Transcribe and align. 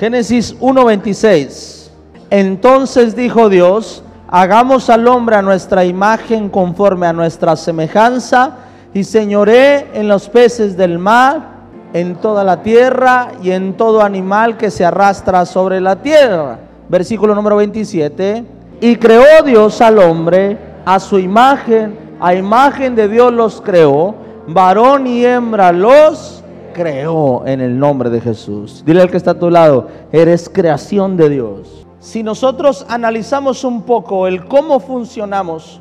Génesis 0.00 0.56
1:26. 0.60 1.90
Entonces 2.30 3.14
dijo 3.14 3.50
Dios, 3.50 4.02
hagamos 4.30 4.88
al 4.88 5.06
hombre 5.06 5.36
a 5.36 5.42
nuestra 5.42 5.84
imagen 5.84 6.48
conforme 6.48 7.06
a 7.06 7.12
nuestra 7.12 7.54
semejanza 7.54 8.56
y 8.94 9.04
señoré 9.04 9.88
en 9.92 10.08
los 10.08 10.30
peces 10.30 10.78
del 10.78 10.98
mar, 10.98 11.42
en 11.92 12.16
toda 12.16 12.44
la 12.44 12.62
tierra 12.62 13.32
y 13.42 13.50
en 13.50 13.76
todo 13.76 14.00
animal 14.00 14.56
que 14.56 14.70
se 14.70 14.86
arrastra 14.86 15.44
sobre 15.44 15.82
la 15.82 15.96
tierra. 15.96 16.60
Versículo 16.88 17.34
número 17.34 17.56
27. 17.56 18.42
Y 18.80 18.96
creó 18.96 19.42
Dios 19.44 19.82
al 19.82 19.98
hombre 19.98 20.56
a 20.86 20.98
su 20.98 21.18
imagen, 21.18 22.16
a 22.20 22.32
imagen 22.32 22.94
de 22.94 23.06
Dios 23.06 23.34
los 23.34 23.60
creó, 23.60 24.14
varón 24.46 25.06
y 25.06 25.26
hembra 25.26 25.72
los 25.72 26.39
creó 26.72 27.46
en 27.46 27.60
el 27.60 27.78
nombre 27.78 28.10
de 28.10 28.20
Jesús. 28.20 28.82
Dile 28.86 29.02
al 29.02 29.10
que 29.10 29.16
está 29.16 29.32
a 29.32 29.38
tu 29.38 29.50
lado, 29.50 29.88
eres 30.12 30.48
creación 30.48 31.16
de 31.16 31.28
Dios. 31.28 31.86
Si 32.00 32.22
nosotros 32.22 32.86
analizamos 32.88 33.64
un 33.64 33.82
poco 33.82 34.26
el 34.26 34.46
cómo 34.46 34.80
funcionamos, 34.80 35.80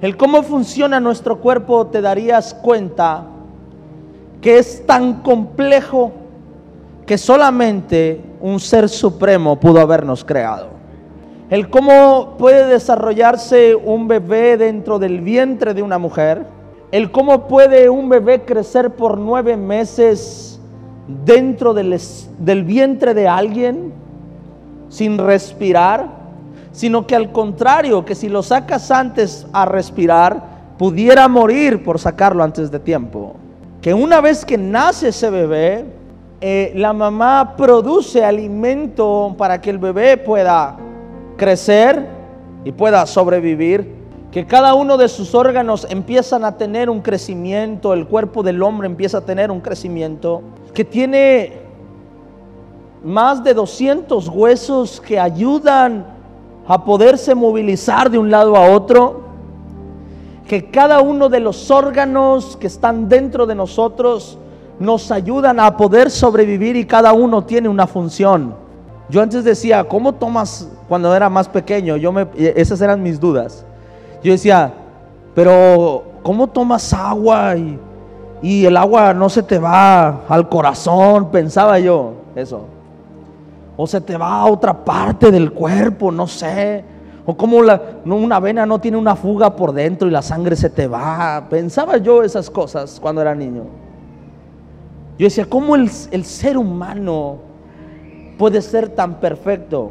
el 0.00 0.16
cómo 0.16 0.42
funciona 0.42 1.00
nuestro 1.00 1.40
cuerpo, 1.40 1.86
te 1.86 2.00
darías 2.00 2.52
cuenta 2.54 3.24
que 4.40 4.58
es 4.58 4.84
tan 4.86 5.22
complejo 5.22 6.12
que 7.06 7.16
solamente 7.16 8.20
un 8.40 8.60
ser 8.60 8.88
supremo 8.88 9.58
pudo 9.58 9.80
habernos 9.80 10.24
creado. 10.24 10.68
El 11.48 11.70
cómo 11.70 12.34
puede 12.38 12.66
desarrollarse 12.66 13.74
un 13.74 14.08
bebé 14.08 14.56
dentro 14.56 14.98
del 14.98 15.20
vientre 15.20 15.72
de 15.72 15.82
una 15.82 15.98
mujer, 15.98 16.46
el 16.94 17.10
cómo 17.10 17.48
puede 17.48 17.90
un 17.90 18.08
bebé 18.08 18.42
crecer 18.42 18.90
por 18.90 19.18
nueve 19.18 19.56
meses 19.56 20.60
dentro 21.24 21.74
del, 21.74 22.00
del 22.38 22.62
vientre 22.62 23.14
de 23.14 23.26
alguien, 23.26 23.92
sin 24.90 25.18
respirar, 25.18 26.06
sino 26.70 27.04
que 27.04 27.16
al 27.16 27.32
contrario, 27.32 28.04
que 28.04 28.14
si 28.14 28.28
lo 28.28 28.44
sacas 28.44 28.92
antes 28.92 29.44
a 29.52 29.64
respirar, 29.64 30.40
pudiera 30.78 31.26
morir 31.26 31.82
por 31.82 31.98
sacarlo 31.98 32.44
antes 32.44 32.70
de 32.70 32.78
tiempo. 32.78 33.34
Que 33.82 33.92
una 33.92 34.20
vez 34.20 34.44
que 34.44 34.56
nace 34.56 35.08
ese 35.08 35.30
bebé, 35.30 35.86
eh, 36.40 36.74
la 36.76 36.92
mamá 36.92 37.56
produce 37.56 38.24
alimento 38.24 39.34
para 39.36 39.60
que 39.60 39.70
el 39.70 39.78
bebé 39.78 40.16
pueda 40.16 40.76
crecer 41.36 42.06
y 42.64 42.70
pueda 42.70 43.04
sobrevivir. 43.04 44.03
Que 44.34 44.44
cada 44.44 44.74
uno 44.74 44.96
de 44.96 45.08
sus 45.08 45.32
órganos 45.32 45.86
empiezan 45.88 46.44
a 46.44 46.56
tener 46.56 46.90
un 46.90 47.02
crecimiento, 47.02 47.94
el 47.94 48.08
cuerpo 48.08 48.42
del 48.42 48.64
hombre 48.64 48.88
empieza 48.88 49.18
a 49.18 49.20
tener 49.20 49.52
un 49.52 49.60
crecimiento, 49.60 50.42
que 50.74 50.84
tiene 50.84 51.52
más 53.04 53.44
de 53.44 53.54
200 53.54 54.26
huesos 54.26 55.00
que 55.00 55.20
ayudan 55.20 56.04
a 56.66 56.84
poderse 56.84 57.36
movilizar 57.36 58.10
de 58.10 58.18
un 58.18 58.28
lado 58.28 58.56
a 58.56 58.72
otro, 58.72 59.20
que 60.48 60.68
cada 60.68 61.00
uno 61.00 61.28
de 61.28 61.38
los 61.38 61.70
órganos 61.70 62.56
que 62.56 62.66
están 62.66 63.08
dentro 63.08 63.46
de 63.46 63.54
nosotros 63.54 64.36
nos 64.80 65.12
ayudan 65.12 65.60
a 65.60 65.76
poder 65.76 66.10
sobrevivir 66.10 66.74
y 66.74 66.86
cada 66.86 67.12
uno 67.12 67.44
tiene 67.44 67.68
una 67.68 67.86
función. 67.86 68.56
Yo 69.08 69.22
antes 69.22 69.44
decía, 69.44 69.84
¿cómo 69.84 70.12
tomas 70.12 70.68
cuando 70.88 71.14
era 71.14 71.30
más 71.30 71.48
pequeño? 71.48 71.96
Yo 71.96 72.10
me, 72.10 72.26
esas 72.34 72.80
eran 72.80 73.00
mis 73.00 73.20
dudas. 73.20 73.64
Yo 74.24 74.32
decía, 74.32 74.72
pero 75.34 76.02
¿cómo 76.24 76.48
tomas 76.48 76.92
agua 76.92 77.56
y, 77.56 77.78
y 78.42 78.64
el 78.64 78.76
agua 78.76 79.14
no 79.14 79.28
se 79.28 79.44
te 79.44 79.58
va 79.58 80.22
al 80.28 80.48
corazón? 80.48 81.30
Pensaba 81.30 81.78
yo 81.78 82.14
eso 82.34 82.74
o 83.76 83.86
se 83.86 84.00
te 84.00 84.16
va 84.16 84.40
a 84.40 84.46
otra 84.46 84.84
parte 84.84 85.30
del 85.30 85.52
cuerpo, 85.52 86.12
no 86.12 86.26
sé. 86.26 86.84
O 87.26 87.36
como 87.36 87.62
la, 87.62 87.80
una 88.04 88.38
vena 88.38 88.66
no 88.66 88.78
tiene 88.80 88.96
una 88.96 89.16
fuga 89.16 89.56
por 89.56 89.72
dentro 89.72 90.06
y 90.06 90.10
la 90.10 90.22
sangre 90.22 90.56
se 90.56 90.70
te 90.70 90.86
va. 90.86 91.46
Pensaba 91.48 91.96
yo 91.96 92.22
esas 92.22 92.50
cosas 92.50 92.98
cuando 93.00 93.20
era 93.20 93.34
niño. 93.34 93.64
Yo 95.18 95.26
decía, 95.26 95.46
¿cómo 95.48 95.74
el, 95.74 95.90
el 96.10 96.24
ser 96.24 96.58
humano 96.58 97.38
puede 98.38 98.60
ser 98.60 98.90
tan 98.90 99.14
perfecto? 99.14 99.90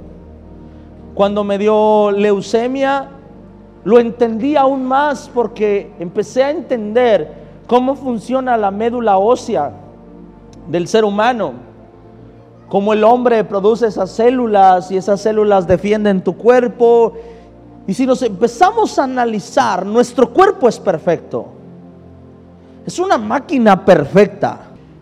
Cuando 1.13 1.43
me 1.43 1.57
dio 1.57 2.11
leucemia, 2.11 3.09
lo 3.83 3.99
entendí 3.99 4.55
aún 4.55 4.85
más 4.85 5.29
porque 5.33 5.91
empecé 5.99 6.43
a 6.43 6.51
entender 6.51 7.43
cómo 7.67 7.95
funciona 7.95 8.57
la 8.57 8.71
médula 8.71 9.17
ósea 9.17 9.71
del 10.69 10.87
ser 10.87 11.03
humano 11.03 11.73
cómo 12.73 12.91
el 12.91 13.03
hombre 13.03 13.43
produce 13.43 13.85
esas 13.85 14.09
células 14.09 14.89
y 14.89 14.97
esas 14.97 15.21
células 15.21 15.67
defienden 15.67 16.23
tu 16.23 16.35
cuerpo. 16.35 17.13
Y 17.85 17.93
si 17.93 18.07
nos 18.07 18.23
empezamos 18.23 18.97
a 18.97 19.03
analizar, 19.03 19.85
nuestro 19.85 20.33
cuerpo 20.33 20.67
es 20.67 20.79
perfecto. 20.79 21.45
Es 22.83 22.97
una 22.97 23.19
máquina 23.19 23.85
perfecta 23.85 24.61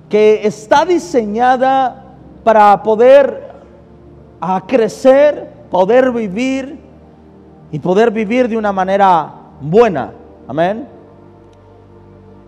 que 0.10 0.46
está 0.46 0.84
diseñada 0.84 2.18
para 2.44 2.84
poder 2.84 3.54
crecer, 4.68 5.50
poder 5.72 6.12
vivir 6.12 6.78
y 7.72 7.80
poder 7.80 8.12
vivir 8.12 8.48
de 8.48 8.58
una 8.58 8.72
manera 8.72 9.32
buena. 9.62 10.12
Amén. 10.48 10.88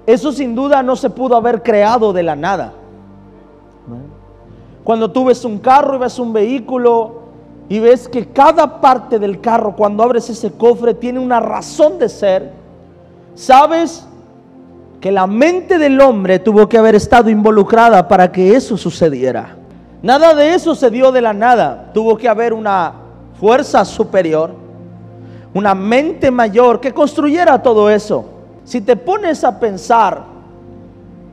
Eso 0.05 0.31
sin 0.31 0.53
duda 0.53 0.83
no 0.83 0.95
se 0.95 1.09
pudo 1.09 1.35
haber 1.35 1.63
creado 1.63 2.11
de 2.11 2.23
la 2.23 2.35
nada. 2.35 2.73
Cuando 4.83 5.09
tú 5.11 5.25
ves 5.25 5.45
un 5.45 5.59
carro 5.59 5.95
y 5.95 5.99
ves 5.99 6.19
un 6.19 6.33
vehículo 6.33 7.21
y 7.69 7.79
ves 7.79 8.09
que 8.09 8.27
cada 8.27 8.81
parte 8.81 9.17
del 9.17 9.39
carro, 9.39 9.75
cuando 9.75 10.03
abres 10.03 10.29
ese 10.29 10.51
cofre, 10.51 10.93
tiene 10.93 11.19
una 11.19 11.39
razón 11.39 11.97
de 11.97 12.09
ser, 12.09 12.51
sabes 13.33 14.05
que 14.99 15.11
la 15.11 15.25
mente 15.25 15.77
del 15.77 15.99
hombre 16.01 16.39
tuvo 16.39 16.67
que 16.67 16.77
haber 16.77 16.95
estado 16.95 17.29
involucrada 17.29 18.07
para 18.07 18.31
que 18.31 18.55
eso 18.55 18.77
sucediera. 18.77 19.55
Nada 20.01 20.33
de 20.33 20.53
eso 20.53 20.75
se 20.75 20.89
dio 20.89 21.13
de 21.13 21.21
la 21.21 21.31
nada. 21.31 21.91
Tuvo 21.93 22.17
que 22.17 22.27
haber 22.27 22.53
una 22.53 22.93
fuerza 23.39 23.85
superior, 23.85 24.53
una 25.53 25.75
mente 25.75 26.31
mayor 26.31 26.79
que 26.79 26.93
construyera 26.93 27.61
todo 27.61 27.89
eso. 27.89 28.25
Si 28.63 28.81
te 28.81 28.95
pones 28.95 29.43
a 29.43 29.59
pensar, 29.59 30.23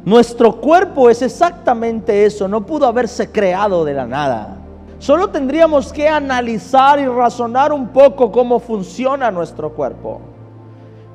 nuestro 0.04 0.56
cuerpo 0.56 1.10
es 1.10 1.22
exactamente 1.22 2.24
eso, 2.24 2.48
no 2.48 2.64
pudo 2.64 2.86
haberse 2.86 3.30
creado 3.30 3.84
de 3.84 3.94
la 3.94 4.06
nada. 4.06 4.56
Solo 4.98 5.28
tendríamos 5.30 5.92
que 5.92 6.08
analizar 6.08 6.98
y 6.98 7.06
razonar 7.06 7.72
un 7.72 7.88
poco 7.88 8.30
cómo 8.30 8.58
funciona 8.58 9.30
nuestro 9.30 9.72
cuerpo, 9.72 10.20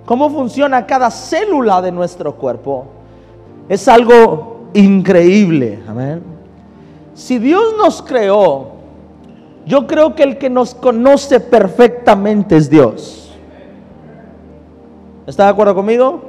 cómo 0.05 0.29
funciona 0.29 0.85
cada 0.87 1.11
célula 1.11 1.81
de 1.81 1.91
nuestro 1.91 2.33
cuerpo. 2.33 2.85
Es 3.69 3.87
algo 3.87 4.69
increíble, 4.73 5.79
amén. 5.87 6.23
Si 7.13 7.37
Dios 7.37 7.75
nos 7.77 8.01
creó, 8.01 8.74
yo 9.65 9.87
creo 9.87 10.15
que 10.15 10.23
el 10.23 10.37
que 10.37 10.49
nos 10.49 10.75
conoce 10.75 11.39
perfectamente 11.39 12.55
es 12.55 12.69
Dios. 12.69 13.31
¿Está 15.25 15.45
de 15.45 15.49
acuerdo 15.49 15.73
conmigo? 15.73 16.21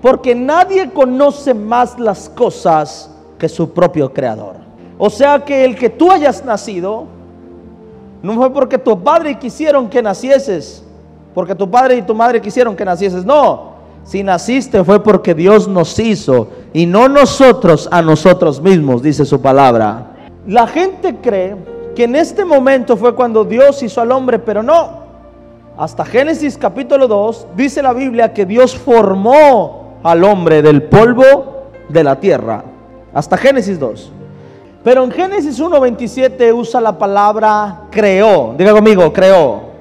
Porque 0.00 0.34
nadie 0.34 0.90
conoce 0.90 1.54
más 1.54 1.98
las 1.98 2.28
cosas 2.28 3.14
que 3.38 3.48
su 3.48 3.70
propio 3.72 4.12
creador. 4.12 4.56
O 4.98 5.08
sea 5.08 5.44
que 5.44 5.64
el 5.64 5.76
que 5.76 5.88
tú 5.88 6.10
hayas 6.10 6.44
nacido, 6.44 7.06
no 8.22 8.34
fue 8.34 8.52
porque 8.52 8.78
tu 8.78 9.00
padre 9.02 9.38
quisieron 9.38 9.88
que 9.88 10.02
nacieses, 10.02 10.84
porque 11.34 11.54
tu 11.54 11.70
padre 11.70 11.96
y 11.96 12.02
tu 12.02 12.14
madre 12.14 12.40
quisieron 12.40 12.74
que 12.74 12.84
nacieses. 12.84 13.24
No, 13.24 13.72
si 14.04 14.24
naciste 14.24 14.82
fue 14.82 15.00
porque 15.02 15.34
Dios 15.34 15.68
nos 15.68 15.96
hizo 16.00 16.48
y 16.72 16.86
no 16.86 17.08
nosotros 17.08 17.88
a 17.92 18.02
nosotros 18.02 18.60
mismos, 18.60 19.00
dice 19.00 19.24
su 19.24 19.40
palabra. 19.40 20.08
La 20.46 20.66
gente 20.66 21.16
cree 21.16 21.56
que 21.94 22.04
en 22.04 22.16
este 22.16 22.44
momento 22.44 22.96
fue 22.96 23.14
cuando 23.14 23.44
Dios 23.44 23.82
hizo 23.82 24.00
al 24.00 24.12
hombre, 24.12 24.38
pero 24.38 24.62
no. 24.62 25.02
Hasta 25.76 26.04
Génesis 26.04 26.58
capítulo 26.58 27.08
2 27.08 27.48
dice 27.56 27.82
la 27.82 27.92
Biblia 27.92 28.32
que 28.32 28.44
Dios 28.44 28.76
formó 28.76 29.98
al 30.02 30.22
hombre 30.24 30.62
del 30.62 30.82
polvo 30.82 31.68
de 31.88 32.04
la 32.04 32.20
tierra. 32.20 32.64
Hasta 33.14 33.36
Génesis 33.36 33.78
2. 33.78 34.12
Pero 34.84 35.04
en 35.04 35.10
Génesis 35.10 35.60
1.27 35.60 36.52
usa 36.54 36.80
la 36.80 36.98
palabra 36.98 37.82
creó. 37.90 38.54
Diga 38.56 38.72
conmigo, 38.72 39.12
creó. 39.12 39.72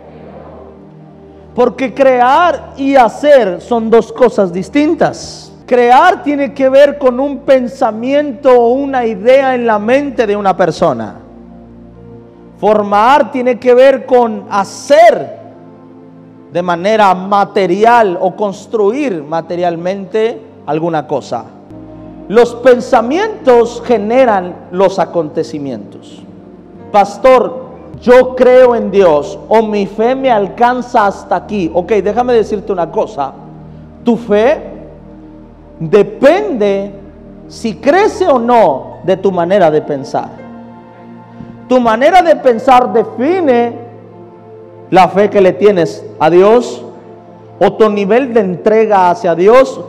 Porque 1.56 1.94
crear 1.94 2.74
y 2.78 2.96
hacer 2.96 3.62
son 3.62 3.90
dos 3.90 4.12
cosas 4.14 4.54
distintas. 4.54 5.52
Crear 5.66 6.24
tiene 6.24 6.54
que 6.54 6.70
ver 6.70 6.98
con 6.98 7.20
un 7.20 7.40
pensamiento 7.40 8.52
o 8.52 8.74
una 8.74 9.06
idea 9.06 9.56
en 9.56 9.66
la 9.66 9.80
mente 9.80 10.28
de 10.28 10.36
una 10.36 10.56
persona. 10.56 11.16
Formar 12.62 13.32
tiene 13.32 13.58
que 13.58 13.74
ver 13.74 14.06
con 14.06 14.46
hacer 14.52 15.40
de 16.54 16.62
manera 16.62 17.12
material 17.16 18.20
o 18.22 18.36
construir 18.36 19.24
materialmente 19.24 20.40
alguna 20.68 21.08
cosa. 21.08 21.46
Los 22.28 22.54
pensamientos 22.54 23.82
generan 23.84 24.68
los 24.70 25.00
acontecimientos. 25.00 26.22
Pastor, 26.92 27.62
yo 28.00 28.36
creo 28.36 28.76
en 28.76 28.92
Dios 28.92 29.40
o 29.50 29.64
mi 29.64 29.88
fe 29.88 30.14
me 30.14 30.30
alcanza 30.30 31.08
hasta 31.08 31.38
aquí. 31.38 31.72
Ok, 31.74 31.94
déjame 31.94 32.34
decirte 32.34 32.72
una 32.72 32.92
cosa. 32.92 33.34
Tu 34.04 34.16
fe 34.16 34.62
depende 35.80 36.94
si 37.48 37.78
crece 37.78 38.28
o 38.28 38.38
no 38.38 39.00
de 39.04 39.18
tu 39.18 39.32
manera 39.32 39.72
de 39.72 39.82
pensar. 39.82 40.41
Tu 41.72 41.80
manera 41.80 42.22
de 42.22 42.36
pensar 42.36 42.92
define 42.92 43.74
la 44.90 45.08
fe 45.08 45.30
que 45.30 45.40
le 45.40 45.54
tienes 45.54 46.06
a 46.20 46.30
Dios 46.30 46.84
o 47.62 47.72
tu 47.78 47.90
nivel 47.90 48.34
de 48.34 48.42
entrega 48.42 49.10
hacia 49.10 49.36
Dios 49.36 49.80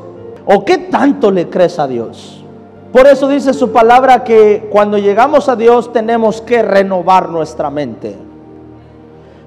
¿O 0.44 0.64
qué 0.64 0.78
tanto 0.78 1.30
le 1.30 1.48
crees 1.48 1.78
a 1.78 1.86
Dios? 1.86 2.44
Por 2.92 3.06
eso 3.06 3.28
dice 3.28 3.54
su 3.54 3.72
palabra 3.72 4.22
que 4.24 4.68
cuando 4.70 4.98
llegamos 4.98 5.48
a 5.48 5.56
Dios 5.56 5.92
tenemos 5.92 6.40
que 6.42 6.62
renovar 6.62 7.30
nuestra 7.30 7.70
mente. 7.70 8.16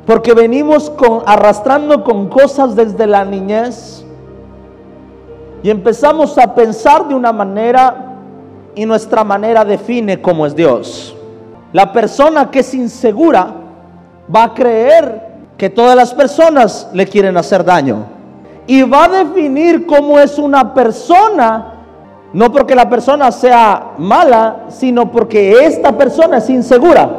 Porque 0.05 0.33
venimos 0.33 0.91
arrastrando 1.25 2.03
con 2.03 2.27
cosas 2.27 2.75
desde 2.75 3.07
la 3.07 3.25
niñez 3.25 4.05
y 5.63 5.69
empezamos 5.69 6.38
a 6.38 6.53
pensar 6.53 7.07
de 7.07 7.15
una 7.15 7.31
manera 7.31 8.17
y 8.75 8.85
nuestra 8.85 9.23
manera 9.23 9.65
define 9.65 10.21
cómo 10.21 10.45
es 10.45 10.55
Dios. 10.55 11.14
La 11.75 11.92
persona 11.92 12.50
que 12.50 12.60
es 12.60 12.74
insegura 12.74 13.48
va 14.33 14.44
a 14.44 14.54
creer 14.54 15.24
que 15.57 15.69
todas 15.69 15.94
las 15.94 16.13
personas 16.13 16.88
le 16.94 17.06
quieren 17.06 17.36
hacer 17.36 17.66
daño 17.66 18.06
y 18.66 18.83
va 18.83 19.04
a 19.04 19.10
definir 19.10 19.86
cómo 19.86 20.18
es 20.18 20.39
una 20.39 20.74
persona, 20.74 21.74
no 22.31 22.50
porque 22.50 22.75
la 22.75 22.89
persona 22.89 23.30
sea 23.30 23.92
mala, 23.98 24.68
sino 24.69 25.12
porque 25.12 25.66
esta 25.66 25.98
persona 25.98 26.38
es 26.38 26.50
insegura. 26.50 27.10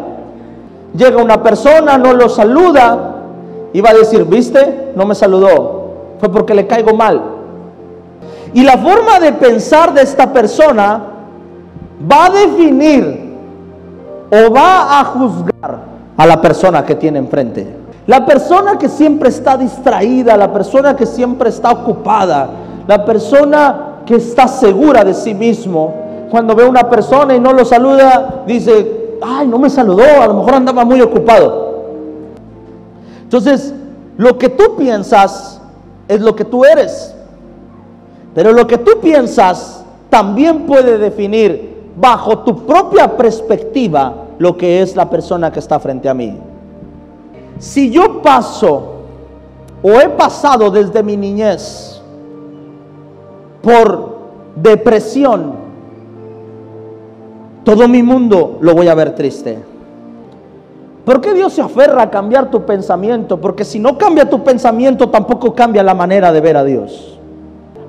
Llega 0.97 1.23
una 1.23 1.43
persona, 1.43 1.99
no 1.99 2.15
lo 2.15 2.31
saluda 2.31 3.15
y 3.75 3.83
va 3.83 3.91
a 3.91 3.95
decir, 3.95 4.25
viste, 4.25 4.93
no 4.97 5.05
me 5.05 5.15
saludó, 5.15 6.15
fue 6.19 6.33
porque 6.33 6.55
le 6.55 6.67
caigo 6.67 6.95
mal. 6.95 7.21
Y 8.55 8.63
la 8.63 8.79
forma 8.79 9.21
de 9.21 9.35
pensar 9.35 9.93
de 9.93 10.01
esta 10.01 10.33
persona 10.33 11.03
va 12.11 12.25
a 12.25 12.31
definir 12.31 13.26
o 14.31 14.53
va 14.53 15.01
a 15.01 15.05
juzgar 15.05 15.79
a 16.17 16.27
la 16.27 16.41
persona 16.41 16.85
que 16.85 16.95
tiene 16.95 17.19
enfrente. 17.19 17.77
La 18.07 18.25
persona 18.25 18.79
que 18.79 18.89
siempre 18.89 19.29
está 19.29 19.57
distraída, 19.57 20.37
la 20.37 20.53
persona 20.53 20.95
que 20.95 21.07
siempre 21.07 21.49
está 21.49 21.73
ocupada, 21.73 22.49
la 22.87 23.05
persona 23.05 24.01
que 24.07 24.17
está 24.17 24.47
segura 24.47 25.05
de 25.05 25.13
sí 25.13 25.35
mismo, 25.35 25.95
cuando 26.31 26.55
ve 26.55 26.65
a 26.65 26.69
una 26.69 26.89
persona 26.89 27.35
y 27.35 27.41
no 27.41 27.53
lo 27.53 27.65
saluda, 27.65 28.45
dice, 28.47 29.19
ay, 29.23 29.49
no 29.49 29.59
me 29.59 29.71
saludó, 29.71 30.05
a 30.23 30.27
lo 30.27 30.35
mejor 30.35 30.55
andaba 30.55 30.85
muy 30.85 31.01
ocupado. 31.01 31.85
Entonces, 33.23 33.75
lo 34.17 34.39
que 34.39 34.49
tú 34.49 34.77
piensas 34.77 35.61
es 36.09 36.21
lo 36.21 36.37
que 36.37 36.45
tú 36.45 36.65
eres. 36.65 37.15
Pero 38.35 38.53
lo 38.53 38.67
que 38.67 38.79
tú 38.79 39.01
piensas 39.01 39.83
también 40.11 40.67
puede 40.67 40.99
definir 40.99 41.76
bajo 41.97 42.41
tu 42.41 42.65
propia 42.67 43.17
perspectiva 43.17 44.27
lo 44.39 44.57
que 44.57 44.83
es 44.83 44.95
la 44.95 45.09
persona 45.09 45.51
que 45.51 45.59
está 45.59 45.81
frente 45.81 46.09
a 46.09 46.15
mí. 46.15 46.37
Si 47.59 47.91
yo 47.91 48.21
paso 48.21 48.97
o 49.83 49.91
he 49.93 50.09
pasado 50.11 50.71
desde 50.71 51.03
mi 51.03 51.17
niñez 51.17 52.03
por 53.63 54.17
depresión, 54.55 55.55
todo 57.65 57.89
mi 57.89 58.03
mundo 58.03 58.59
lo 58.61 58.75
voy 58.75 58.89
a 58.89 58.95
ver 58.95 59.15
triste. 59.15 59.59
¿Por 61.05 61.21
qué 61.21 61.35
Dios 61.35 61.53
se 61.53 61.63
aferra 61.63 62.03
a 62.03 62.11
cambiar 62.11 62.51
tu 62.51 62.67
pensamiento? 62.67 63.41
Porque 63.41 63.65
si 63.65 63.79
no 63.79 63.97
cambia 63.97 64.29
tu 64.29 64.43
pensamiento, 64.43 65.09
tampoco 65.09 65.55
cambia 65.55 65.83
la 65.83 65.95
manera 65.95 66.33
de 66.33 66.41
ver 66.41 66.57
a 66.57 66.65
Dios. 66.65 67.19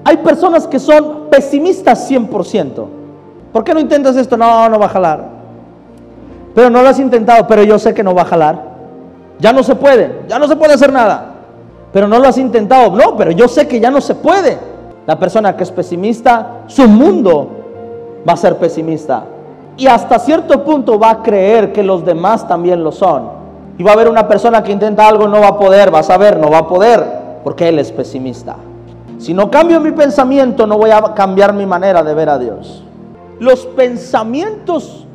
Hay 0.03 0.17
personas 0.17 0.67
que 0.67 0.79
son 0.79 1.27
pesimistas 1.29 2.09
100%. 2.09 2.96
¿Por 3.57 3.63
qué 3.63 3.73
no 3.73 3.79
intentas 3.79 4.15
esto? 4.15 4.37
No, 4.37 4.69
no 4.69 4.77
va 4.77 4.85
a 4.85 4.89
jalar. 4.89 5.23
Pero 6.53 6.69
no 6.69 6.83
lo 6.83 6.89
has 6.89 6.99
intentado, 6.99 7.47
pero 7.47 7.63
yo 7.63 7.79
sé 7.79 7.91
que 7.91 8.03
no 8.03 8.13
va 8.13 8.21
a 8.21 8.25
jalar. 8.25 8.61
Ya 9.39 9.51
no 9.51 9.63
se 9.63 9.73
puede, 9.73 10.25
ya 10.27 10.37
no 10.37 10.47
se 10.47 10.55
puede 10.55 10.75
hacer 10.75 10.93
nada. 10.93 11.31
Pero 11.91 12.07
no 12.07 12.19
lo 12.19 12.27
has 12.27 12.37
intentado. 12.37 12.91
No, 12.91 13.17
pero 13.17 13.31
yo 13.31 13.47
sé 13.47 13.67
que 13.67 13.79
ya 13.79 13.89
no 13.89 13.99
se 13.99 14.13
puede. 14.13 14.59
La 15.07 15.17
persona 15.17 15.57
que 15.57 15.63
es 15.63 15.71
pesimista, 15.71 16.65
su 16.67 16.87
mundo 16.87 17.49
va 18.29 18.33
a 18.33 18.37
ser 18.37 18.57
pesimista. 18.57 19.23
Y 19.75 19.87
hasta 19.87 20.19
cierto 20.19 20.63
punto 20.63 20.99
va 20.99 21.09
a 21.09 21.23
creer 21.23 21.73
que 21.73 21.81
los 21.81 22.05
demás 22.05 22.47
también 22.47 22.83
lo 22.83 22.91
son. 22.91 23.23
Y 23.79 23.81
va 23.81 23.89
a 23.89 23.93
haber 23.95 24.07
una 24.07 24.27
persona 24.27 24.61
que 24.61 24.71
intenta 24.71 25.07
algo, 25.07 25.27
no 25.27 25.41
va 25.41 25.47
a 25.47 25.57
poder, 25.57 25.89
vas 25.89 26.11
a 26.11 26.17
ver, 26.19 26.37
no 26.37 26.51
va 26.51 26.59
a 26.59 26.67
poder, 26.67 27.03
porque 27.43 27.69
él 27.69 27.79
es 27.79 27.91
pesimista. 27.91 28.55
Si 29.17 29.33
no 29.33 29.49
cambio 29.49 29.79
mi 29.79 29.93
pensamiento, 29.93 30.67
no 30.67 30.77
voy 30.77 30.91
a 30.91 31.01
cambiar 31.15 31.53
mi 31.53 31.65
manera 31.65 32.03
de 32.03 32.13
ver 32.13 32.29
a 32.29 32.37
Dios. 32.37 32.83
Los 33.39 33.65
pensamientos 33.65 35.05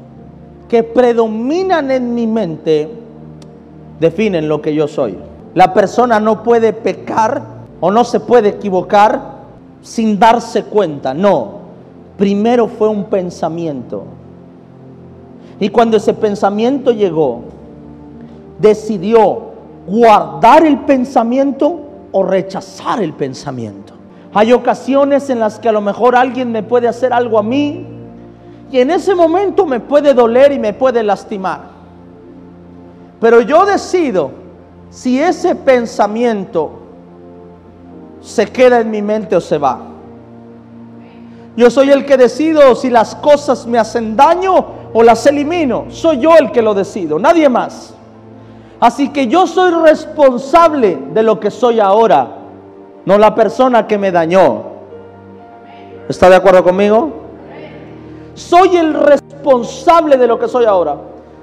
que 0.68 0.82
predominan 0.82 1.90
en 1.90 2.14
mi 2.14 2.26
mente 2.26 2.88
definen 4.00 4.48
lo 4.48 4.62
que 4.62 4.74
yo 4.74 4.88
soy. 4.88 5.18
La 5.54 5.74
persona 5.74 6.18
no 6.18 6.42
puede 6.42 6.72
pecar 6.72 7.42
o 7.80 7.90
no 7.90 8.04
se 8.04 8.20
puede 8.20 8.50
equivocar 8.50 9.42
sin 9.82 10.18
darse 10.18 10.64
cuenta. 10.64 11.12
No, 11.12 11.58
primero 12.16 12.68
fue 12.68 12.88
un 12.88 13.04
pensamiento. 13.04 14.04
Y 15.60 15.68
cuando 15.68 15.96
ese 15.96 16.14
pensamiento 16.14 16.90
llegó, 16.92 17.42
decidió 18.58 19.52
guardar 19.86 20.64
el 20.64 20.78
pensamiento 20.80 21.80
o 22.12 22.22
rechazar 22.22 23.02
el 23.02 23.12
pensamiento. 23.12 23.92
Hay 24.32 24.52
ocasiones 24.52 25.28
en 25.28 25.40
las 25.40 25.58
que 25.58 25.68
a 25.68 25.72
lo 25.72 25.80
mejor 25.80 26.16
alguien 26.16 26.50
me 26.50 26.62
puede 26.62 26.88
hacer 26.88 27.12
algo 27.12 27.38
a 27.38 27.42
mí 27.42 27.86
y 28.72 28.80
en 28.80 28.90
ese 28.90 29.14
momento 29.14 29.66
me 29.66 29.80
puede 29.80 30.14
doler 30.14 30.50
y 30.50 30.58
me 30.58 30.72
puede 30.72 31.02
lastimar. 31.02 31.60
Pero 33.20 33.42
yo 33.42 33.66
decido 33.66 34.30
si 34.88 35.20
ese 35.20 35.54
pensamiento 35.54 36.70
se 38.22 38.46
queda 38.46 38.80
en 38.80 38.90
mi 38.90 39.02
mente 39.02 39.36
o 39.36 39.42
se 39.42 39.58
va. 39.58 39.78
Yo 41.54 41.70
soy 41.70 41.90
el 41.90 42.06
que 42.06 42.16
decido 42.16 42.74
si 42.74 42.88
las 42.88 43.14
cosas 43.14 43.66
me 43.66 43.78
hacen 43.78 44.16
daño 44.16 44.64
o 44.94 45.02
las 45.02 45.26
elimino. 45.26 45.84
Soy 45.90 46.20
yo 46.20 46.34
el 46.38 46.50
que 46.50 46.62
lo 46.62 46.72
decido, 46.72 47.18
nadie 47.18 47.50
más. 47.50 47.94
Así 48.80 49.10
que 49.10 49.26
yo 49.26 49.46
soy 49.46 49.70
responsable 49.70 50.98
de 51.12 51.22
lo 51.22 51.38
que 51.38 51.50
soy 51.50 51.78
ahora, 51.78 52.38
no 53.04 53.18
la 53.18 53.34
persona 53.34 53.86
que 53.86 53.98
me 53.98 54.10
dañó. 54.10 54.62
¿Está 56.08 56.30
de 56.30 56.36
acuerdo 56.36 56.64
conmigo? 56.64 57.21
Soy 58.34 58.76
el 58.76 58.94
responsable 58.94 60.16
de 60.16 60.26
lo 60.26 60.38
que 60.38 60.48
soy 60.48 60.64
ahora. 60.64 60.96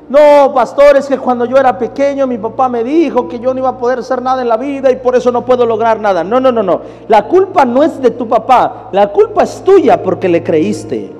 No, 0.09 0.51
pastor, 0.55 0.97
es 0.97 1.05
que 1.05 1.19
cuando 1.19 1.45
yo 1.45 1.55
era 1.57 1.77
pequeño 1.77 2.25
mi 2.25 2.39
papá 2.39 2.67
me 2.67 2.83
dijo 2.83 3.27
que 3.27 3.39
yo 3.39 3.53
no 3.53 3.59
iba 3.59 3.69
a 3.69 3.77
poder 3.77 3.99
hacer 3.99 4.23
nada 4.23 4.41
en 4.41 4.49
la 4.49 4.57
vida 4.57 4.91
y 4.91 4.95
por 4.95 5.15
eso 5.15 5.31
no 5.31 5.45
puedo 5.45 5.67
lograr 5.67 5.99
nada. 5.99 6.23
No, 6.23 6.39
no, 6.39 6.51
no, 6.51 6.63
no. 6.63 6.81
La 7.07 7.27
culpa 7.27 7.63
no 7.63 7.83
es 7.83 8.01
de 8.01 8.09
tu 8.09 8.27
papá, 8.27 8.89
la 8.91 9.09
culpa 9.09 9.43
es 9.43 9.63
tuya 9.63 10.01
porque 10.01 10.27
le 10.27 10.41
creíste. 10.43 11.11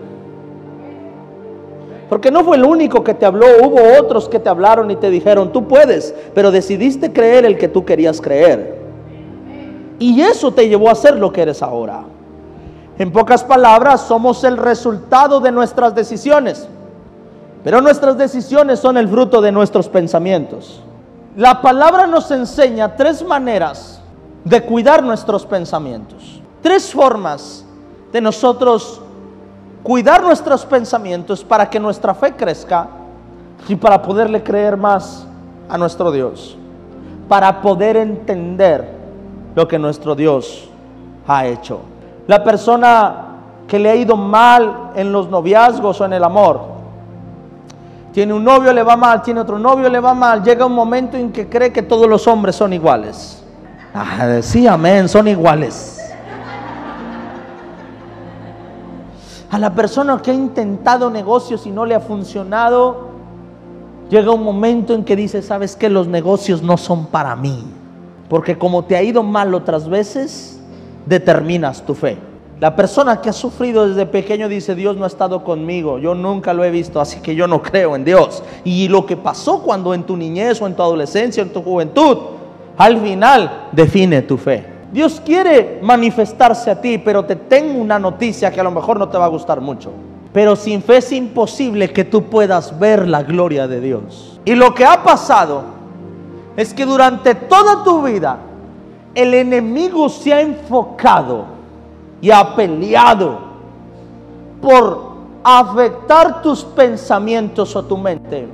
Porque 2.10 2.32
no 2.32 2.44
fue 2.44 2.58
el 2.58 2.66
único 2.66 3.04
que 3.04 3.14
te 3.14 3.28
habló, 3.28 3.46
hubo 3.62 4.00
otros 4.00 4.28
que 4.28 4.40
te 4.40 4.50
hablaron 4.50 4.90
y 4.90 4.96
te 4.96 5.12
dijeron, 5.12 5.52
tú 5.52 5.68
puedes, 5.68 6.16
pero 6.34 6.50
decidiste 6.50 7.14
creer 7.14 7.46
el 7.46 7.60
que 7.60 7.68
tú 7.68 7.86
querías 7.86 8.20
creer. 8.20 8.80
Y 10.00 10.20
eso 10.22 10.52
te 10.52 10.68
llevó 10.68 10.90
a 10.90 10.96
ser 10.96 11.16
lo 11.18 11.32
que 11.32 11.44
eres 11.44 11.62
ahora. 11.62 12.06
En 13.00 13.14
pocas 13.14 13.46
palabras, 13.46 14.02
somos 14.02 14.44
el 14.44 14.58
resultado 14.58 15.40
de 15.40 15.54
nuestras 15.54 15.96
decisiones. 15.96 16.68
Pero 17.64 17.80
nuestras 17.80 18.18
decisiones 18.18 18.80
son 18.80 18.98
el 18.98 19.08
fruto 19.08 19.42
de 19.42 19.54
nuestros 19.54 19.88
pensamientos. 19.88 20.82
La 21.38 21.62
palabra 21.62 22.08
nos 22.08 22.30
enseña 22.30 22.98
tres 22.98 23.26
maneras 23.26 24.02
de 24.44 24.62
cuidar 24.66 25.02
nuestros 25.02 25.46
pensamientos. 25.46 26.42
Tres 26.62 26.92
formas 26.92 27.66
de 28.12 28.20
nosotros 28.20 29.02
cuidar 29.82 30.22
nuestros 30.22 30.66
pensamientos 30.66 31.42
para 31.42 31.70
que 31.70 31.80
nuestra 31.80 32.14
fe 32.14 32.34
crezca 32.36 32.90
y 33.70 33.78
para 33.78 34.02
poderle 34.02 34.44
creer 34.44 34.76
más 34.76 35.26
a 35.70 35.78
nuestro 35.78 36.12
Dios. 36.12 36.58
Para 37.30 37.62
poder 37.62 37.96
entender 37.96 38.90
lo 39.56 39.66
que 39.70 39.80
nuestro 39.80 40.16
Dios 40.16 40.70
ha 41.26 41.46
hecho. 41.46 41.80
La 42.30 42.44
persona 42.44 43.16
que 43.68 43.80
le 43.80 43.90
ha 43.90 43.96
ido 43.96 44.16
mal 44.16 44.92
en 44.94 45.12
los 45.12 45.32
noviazgos 45.32 46.00
o 46.00 46.06
en 46.06 46.14
el 46.14 46.24
amor, 46.24 46.62
tiene 48.14 48.34
un 48.34 48.44
novio, 48.44 48.72
le 48.72 48.84
va 48.84 48.96
mal, 48.96 49.24
tiene 49.24 49.40
otro 49.40 49.58
novio, 49.58 49.90
le 49.90 50.00
va 50.00 50.14
mal. 50.14 50.44
Llega 50.44 50.64
un 50.64 50.76
momento 50.76 51.18
en 51.18 51.32
que 51.32 51.50
cree 51.50 51.74
que 51.74 51.82
todos 51.82 52.08
los 52.08 52.28
hombres 52.28 52.56
son 52.56 52.72
iguales. 52.72 53.44
Ah, 53.96 54.42
sí, 54.44 54.68
amén, 54.68 55.10
son 55.10 55.28
iguales. 55.28 56.00
A 59.50 59.58
la 59.58 59.74
persona 59.74 60.22
que 60.22 60.30
ha 60.30 60.36
intentado 60.36 61.10
negocios 61.10 61.66
y 61.66 61.72
no 61.72 61.84
le 61.84 61.96
ha 61.96 62.00
funcionado, 62.00 63.08
llega 64.12 64.30
un 64.30 64.44
momento 64.44 64.94
en 64.94 65.04
que 65.04 65.16
dice, 65.16 65.42
sabes 65.42 65.76
que 65.76 65.90
los 65.90 66.08
negocios 66.08 66.62
no 66.62 66.78
son 66.78 67.08
para 67.08 67.36
mí. 67.36 67.66
Porque 68.30 68.56
como 68.56 68.84
te 68.86 68.96
ha 68.96 69.02
ido 69.02 69.24
mal 69.24 69.56
otras 69.56 69.90
veces, 69.90 70.59
determinas 71.10 71.86
tu 71.86 71.96
fe. 71.96 72.18
La 72.60 72.76
persona 72.76 73.22
que 73.22 73.30
ha 73.30 73.34
sufrido 73.34 73.88
desde 73.88 74.06
pequeño 74.06 74.48
dice, 74.48 74.76
Dios 74.76 74.96
no 74.98 75.06
ha 75.06 75.08
estado 75.08 75.44
conmigo, 75.44 75.98
yo 75.98 76.14
nunca 76.14 76.54
lo 76.54 76.64
he 76.64 76.70
visto, 76.70 77.00
así 77.00 77.22
que 77.22 77.34
yo 77.34 77.48
no 77.48 77.62
creo 77.62 77.96
en 77.96 78.04
Dios. 78.04 78.44
Y 78.64 78.90
lo 78.90 79.06
que 79.06 79.18
pasó 79.18 79.62
cuando 79.62 79.94
en 79.94 80.04
tu 80.04 80.16
niñez 80.16 80.62
o 80.62 80.68
en 80.68 80.76
tu 80.76 80.84
adolescencia 80.84 81.42
o 81.42 81.46
en 81.46 81.54
tu 81.54 81.64
juventud, 81.64 82.18
al 82.78 83.00
final 83.00 83.70
define 83.72 84.22
tu 84.22 84.38
fe. 84.38 84.66
Dios 84.92 85.22
quiere 85.24 85.80
manifestarse 85.82 86.70
a 86.70 86.82
ti, 86.82 86.98
pero 86.98 87.24
te 87.24 87.36
tengo 87.36 87.80
una 87.80 87.98
noticia 87.98 88.52
que 88.52 88.60
a 88.60 88.64
lo 88.64 88.72
mejor 88.72 89.00
no 89.00 89.08
te 89.08 89.18
va 89.18 89.26
a 89.26 89.30
gustar 89.30 89.62
mucho. 89.62 89.92
Pero 90.34 90.56
sin 90.56 90.84
fe 90.84 90.98
es 90.98 91.12
imposible 91.12 91.92
que 91.92 92.04
tú 92.04 92.24
puedas 92.24 92.78
ver 92.78 93.08
la 93.08 93.24
gloria 93.24 93.68
de 93.68 93.80
Dios. 93.80 94.40
Y 94.46 94.54
lo 94.56 94.74
que 94.76 94.86
ha 94.86 95.02
pasado 95.04 95.64
es 96.58 96.74
que 96.74 96.86
durante 96.86 97.36
toda 97.36 97.84
tu 97.84 98.02
vida 98.04 98.38
el 99.22 99.34
enemigo 99.34 100.08
se 100.08 100.34
ha 100.34 100.42
enfocado 100.42 101.46
y 102.22 102.32
ha 102.32 102.56
peleado 102.56 103.40
por 104.62 105.10
afectar 105.44 106.42
tus 106.42 106.64
pensamientos 106.64 107.76
o 107.76 107.84
tu 107.84 107.98
mente. 107.98 108.48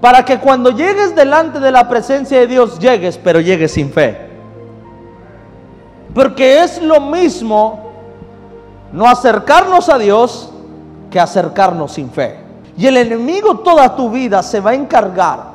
Para 0.00 0.24
que 0.24 0.38
cuando 0.38 0.70
llegues 0.70 1.14
delante 1.14 1.60
de 1.60 1.70
la 1.70 1.88
presencia 1.88 2.38
de 2.40 2.46
Dios 2.46 2.78
llegues, 2.78 3.18
pero 3.18 3.40
llegues 3.40 3.72
sin 3.72 3.92
fe. 3.92 4.28
Porque 6.14 6.62
es 6.62 6.82
lo 6.82 7.00
mismo 7.00 7.92
no 8.92 9.06
acercarnos 9.06 9.88
a 9.88 9.98
Dios 9.98 10.50
que 11.10 11.20
acercarnos 11.20 11.92
sin 11.92 12.10
fe. 12.10 12.38
Y 12.76 12.86
el 12.86 12.96
enemigo 12.96 13.58
toda 13.58 13.94
tu 13.94 14.10
vida 14.10 14.42
se 14.42 14.60
va 14.60 14.70
a 14.70 14.74
encargar 14.74 15.50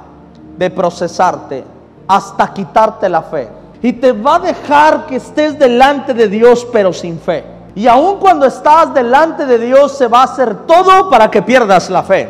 de 0.57 0.69
procesarte 0.69 1.74
hasta 2.07 2.53
quitarte 2.53 3.09
la 3.09 3.21
fe 3.21 3.49
y 3.81 3.93
te 3.93 4.11
va 4.11 4.35
a 4.35 4.39
dejar 4.39 5.05
que 5.05 5.17
estés 5.17 5.59
delante 5.59 6.13
de 6.13 6.27
Dios 6.27 6.67
pero 6.71 6.91
sin 6.91 7.19
fe. 7.19 7.43
Y 7.75 7.87
aun 7.87 8.17
cuando 8.17 8.45
estás 8.45 8.93
delante 8.93 9.45
de 9.45 9.59
Dios 9.59 9.97
se 9.97 10.07
va 10.07 10.21
a 10.21 10.23
hacer 10.23 10.65
todo 10.65 11.09
para 11.09 11.29
que 11.29 11.41
pierdas 11.41 11.89
la 11.89 12.01
fe. 12.01 12.27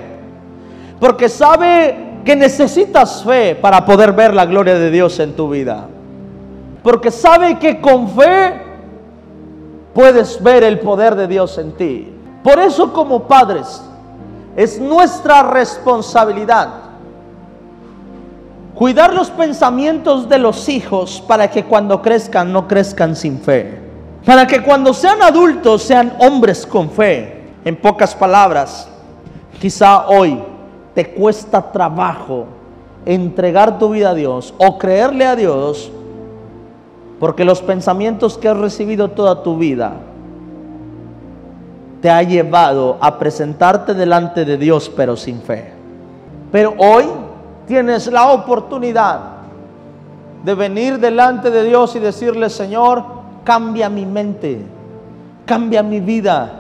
Porque 1.00 1.30
sabe 1.30 2.20
que 2.26 2.36
necesitas 2.36 3.24
fe 3.24 3.56
para 3.56 3.86
poder 3.86 4.12
ver 4.12 4.34
la 4.34 4.46
gloria 4.46 4.76
de 4.76 4.90
Dios 4.90 5.20
en 5.20 5.36
tu 5.36 5.50
vida. 5.50 5.88
Porque 6.82 7.12
sabe 7.12 7.60
que 7.60 7.80
con 7.80 8.10
fe 8.10 8.62
puedes 9.94 10.42
ver 10.42 10.64
el 10.64 10.80
poder 10.80 11.16
de 11.16 11.28
Dios 11.28 11.58
en 11.58 11.72
ti. 11.74 12.14
Por 12.44 12.60
eso 12.60 12.92
como 12.92 13.24
padres 13.24 13.82
es 14.56 14.80
nuestra 14.80 15.44
responsabilidad 15.44 16.85
Cuidar 18.76 19.14
los 19.14 19.30
pensamientos 19.30 20.28
de 20.28 20.38
los 20.38 20.68
hijos 20.68 21.24
para 21.26 21.50
que 21.50 21.64
cuando 21.64 22.02
crezcan 22.02 22.52
no 22.52 22.68
crezcan 22.68 23.16
sin 23.16 23.40
fe. 23.40 23.80
Para 24.26 24.46
que 24.46 24.62
cuando 24.62 24.94
sean 24.94 25.22
adultos 25.22 25.82
sean 25.82 26.14
hombres 26.20 26.66
con 26.66 26.90
fe. 26.90 27.44
En 27.64 27.78
pocas 27.78 28.14
palabras, 28.14 28.90
quizá 29.62 30.08
hoy 30.08 30.44
te 30.94 31.12
cuesta 31.12 31.72
trabajo 31.72 32.48
entregar 33.06 33.80
tu 33.80 33.92
vida 33.92 34.10
a 34.10 34.14
Dios 34.14 34.54
o 34.58 34.78
creerle 34.78 35.26
a 35.26 35.36
Dios 35.36 35.92
porque 37.20 37.46
los 37.46 37.62
pensamientos 37.62 38.38
que 38.38 38.50
has 38.50 38.58
recibido 38.58 39.12
toda 39.12 39.42
tu 39.42 39.58
vida 39.58 39.94
te 42.02 42.10
ha 42.10 42.22
llevado 42.24 42.98
a 43.00 43.18
presentarte 43.18 43.94
delante 43.94 44.44
de 44.44 44.58
Dios 44.58 44.92
pero 44.96 45.16
sin 45.16 45.42
fe. 45.42 45.72
Pero 46.52 46.74
hoy 46.78 47.06
tienes 47.68 48.08
la 48.08 48.32
oportunidad 48.32 49.20
de 50.44 50.54
venir 50.54 51.00
delante 51.00 51.50
de 51.50 51.64
Dios 51.64 51.96
y 51.96 52.00
decirle, 52.00 52.50
Señor, 52.50 53.04
cambia 53.44 53.90
mi 53.90 54.06
mente, 54.06 54.62
cambia 55.46 55.82
mi 55.82 56.00
vida, 56.00 56.60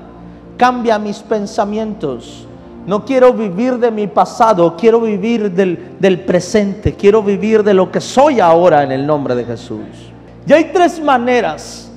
cambia 0.57 0.97
mis 0.97 1.19
pensamientos. 1.19 2.47
No 2.87 3.05
quiero 3.05 3.33
vivir 3.33 3.77
de 3.77 3.91
mi 3.91 4.07
pasado, 4.07 4.75
quiero 4.77 5.01
vivir 5.01 5.51
del, 5.51 5.95
del, 5.99 6.19
presente, 6.21 6.93
quiero 6.93 7.21
vivir 7.21 7.63
de 7.63 7.73
lo 7.73 7.91
que 7.91 8.01
soy 8.01 8.39
ahora 8.39 8.83
en 8.83 8.91
el 8.91 9.05
nombre 9.05 9.35
de 9.35 9.43
Jesús. 9.43 9.79
Y 10.47 10.53
hay 10.53 10.65
tres 10.65 11.01
maneras 11.01 11.91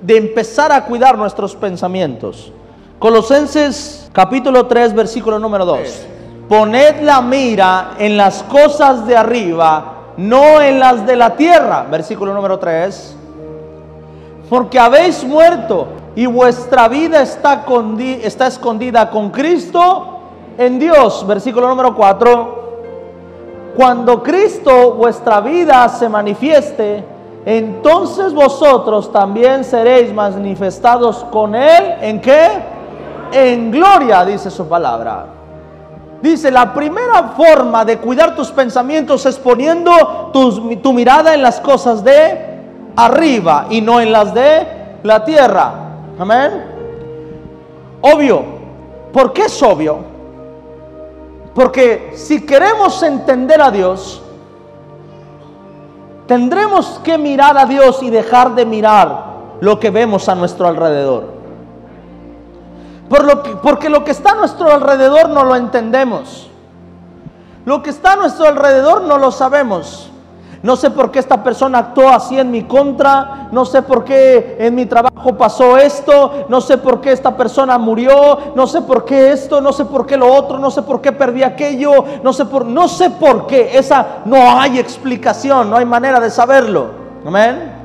de 0.00 0.16
empezar 0.16 0.70
a 0.70 0.84
cuidar 0.84 1.18
nuestros 1.18 1.56
pensamientos. 1.56 2.52
Colosenses 3.00 4.08
capítulo 4.12 4.66
3, 4.66 4.94
versículo 4.94 5.38
número 5.38 5.64
2 5.64 6.17
poned 6.48 7.02
la 7.02 7.20
mira 7.20 7.90
en 7.98 8.16
las 8.16 8.42
cosas 8.44 9.06
de 9.06 9.16
arriba, 9.16 10.12
no 10.16 10.60
en 10.60 10.80
las 10.80 11.06
de 11.06 11.14
la 11.14 11.36
tierra. 11.36 11.86
Versículo 11.90 12.32
número 12.32 12.58
3. 12.58 13.16
Porque 14.48 14.78
habéis 14.78 15.24
muerto 15.24 15.88
y 16.16 16.26
vuestra 16.26 16.88
vida 16.88 17.22
está, 17.22 17.64
está 18.22 18.46
escondida 18.46 19.10
con 19.10 19.30
Cristo 19.30 20.20
en 20.56 20.78
Dios. 20.78 21.26
Versículo 21.26 21.68
número 21.68 21.94
4. 21.94 22.58
Cuando 23.76 24.22
Cristo 24.22 24.94
vuestra 24.94 25.40
vida 25.40 25.88
se 25.88 26.08
manifieste, 26.08 27.04
entonces 27.44 28.32
vosotros 28.34 29.12
también 29.12 29.62
seréis 29.62 30.12
manifestados 30.12 31.24
con 31.30 31.54
Él. 31.54 31.94
¿En 32.00 32.20
qué? 32.20 32.48
En 33.30 33.70
gloria, 33.70 34.24
dice 34.24 34.50
su 34.50 34.66
palabra. 34.66 35.37
Dice, 36.20 36.50
la 36.50 36.74
primera 36.74 37.34
forma 37.36 37.84
de 37.84 37.98
cuidar 37.98 38.34
tus 38.34 38.50
pensamientos 38.50 39.24
es 39.26 39.38
poniendo 39.38 40.30
tu 40.32 40.92
mirada 40.92 41.34
en 41.34 41.42
las 41.42 41.60
cosas 41.60 42.02
de 42.02 42.48
arriba 42.96 43.66
y 43.70 43.80
no 43.80 44.00
en 44.00 44.10
las 44.10 44.34
de 44.34 44.66
la 45.04 45.24
tierra. 45.24 45.72
Amén. 46.18 46.64
Obvio. 48.00 48.58
¿Por 49.12 49.32
qué 49.32 49.42
es 49.42 49.62
obvio? 49.62 49.98
Porque 51.54 52.12
si 52.14 52.44
queremos 52.44 53.02
entender 53.02 53.60
a 53.62 53.70
Dios, 53.70 54.22
tendremos 56.26 57.00
que 57.02 57.16
mirar 57.16 57.56
a 57.56 57.64
Dios 57.64 58.02
y 58.02 58.10
dejar 58.10 58.54
de 58.54 58.66
mirar 58.66 59.28
lo 59.60 59.80
que 59.80 59.90
vemos 59.90 60.28
a 60.28 60.34
nuestro 60.34 60.68
alrededor. 60.68 61.37
Por 63.08 63.24
lo 63.24 63.42
que, 63.42 63.50
porque 63.56 63.88
lo 63.88 64.04
que 64.04 64.10
está 64.10 64.32
a 64.32 64.34
nuestro 64.34 64.72
alrededor 64.72 65.30
no 65.30 65.44
lo 65.44 65.56
entendemos. 65.56 66.50
Lo 67.64 67.82
que 67.82 67.90
está 67.90 68.12
a 68.12 68.16
nuestro 68.16 68.46
alrededor 68.46 69.02
no 69.02 69.18
lo 69.18 69.30
sabemos. 69.30 70.10
No 70.62 70.74
sé 70.74 70.90
por 70.90 71.10
qué 71.10 71.20
esta 71.20 71.42
persona 71.44 71.78
actuó 71.78 72.08
así 72.08 72.38
en 72.38 72.50
mi 72.50 72.64
contra. 72.64 73.48
No 73.52 73.64
sé 73.64 73.82
por 73.82 74.04
qué 74.04 74.56
en 74.58 74.74
mi 74.74 74.86
trabajo 74.86 75.36
pasó 75.36 75.76
esto. 75.76 76.46
No 76.48 76.60
sé 76.60 76.78
por 76.78 77.00
qué 77.00 77.12
esta 77.12 77.36
persona 77.36 77.78
murió. 77.78 78.38
No 78.56 78.66
sé 78.66 78.82
por 78.82 79.04
qué 79.04 79.30
esto. 79.32 79.60
No 79.60 79.72
sé 79.72 79.84
por 79.84 80.04
qué 80.04 80.16
lo 80.16 80.32
otro. 80.32 80.58
No 80.58 80.70
sé 80.70 80.82
por 80.82 81.00
qué 81.00 81.12
perdí 81.12 81.44
aquello. 81.44 82.04
No 82.24 82.32
sé 82.32 82.44
por, 82.44 82.64
no 82.64 82.88
sé 82.88 83.10
por 83.10 83.46
qué. 83.46 83.78
Esa 83.78 84.22
no 84.24 84.58
hay 84.58 84.78
explicación. 84.78 85.70
No 85.70 85.76
hay 85.76 85.84
manera 85.84 86.18
de 86.18 86.30
saberlo. 86.30 86.90
Amén. 87.24 87.77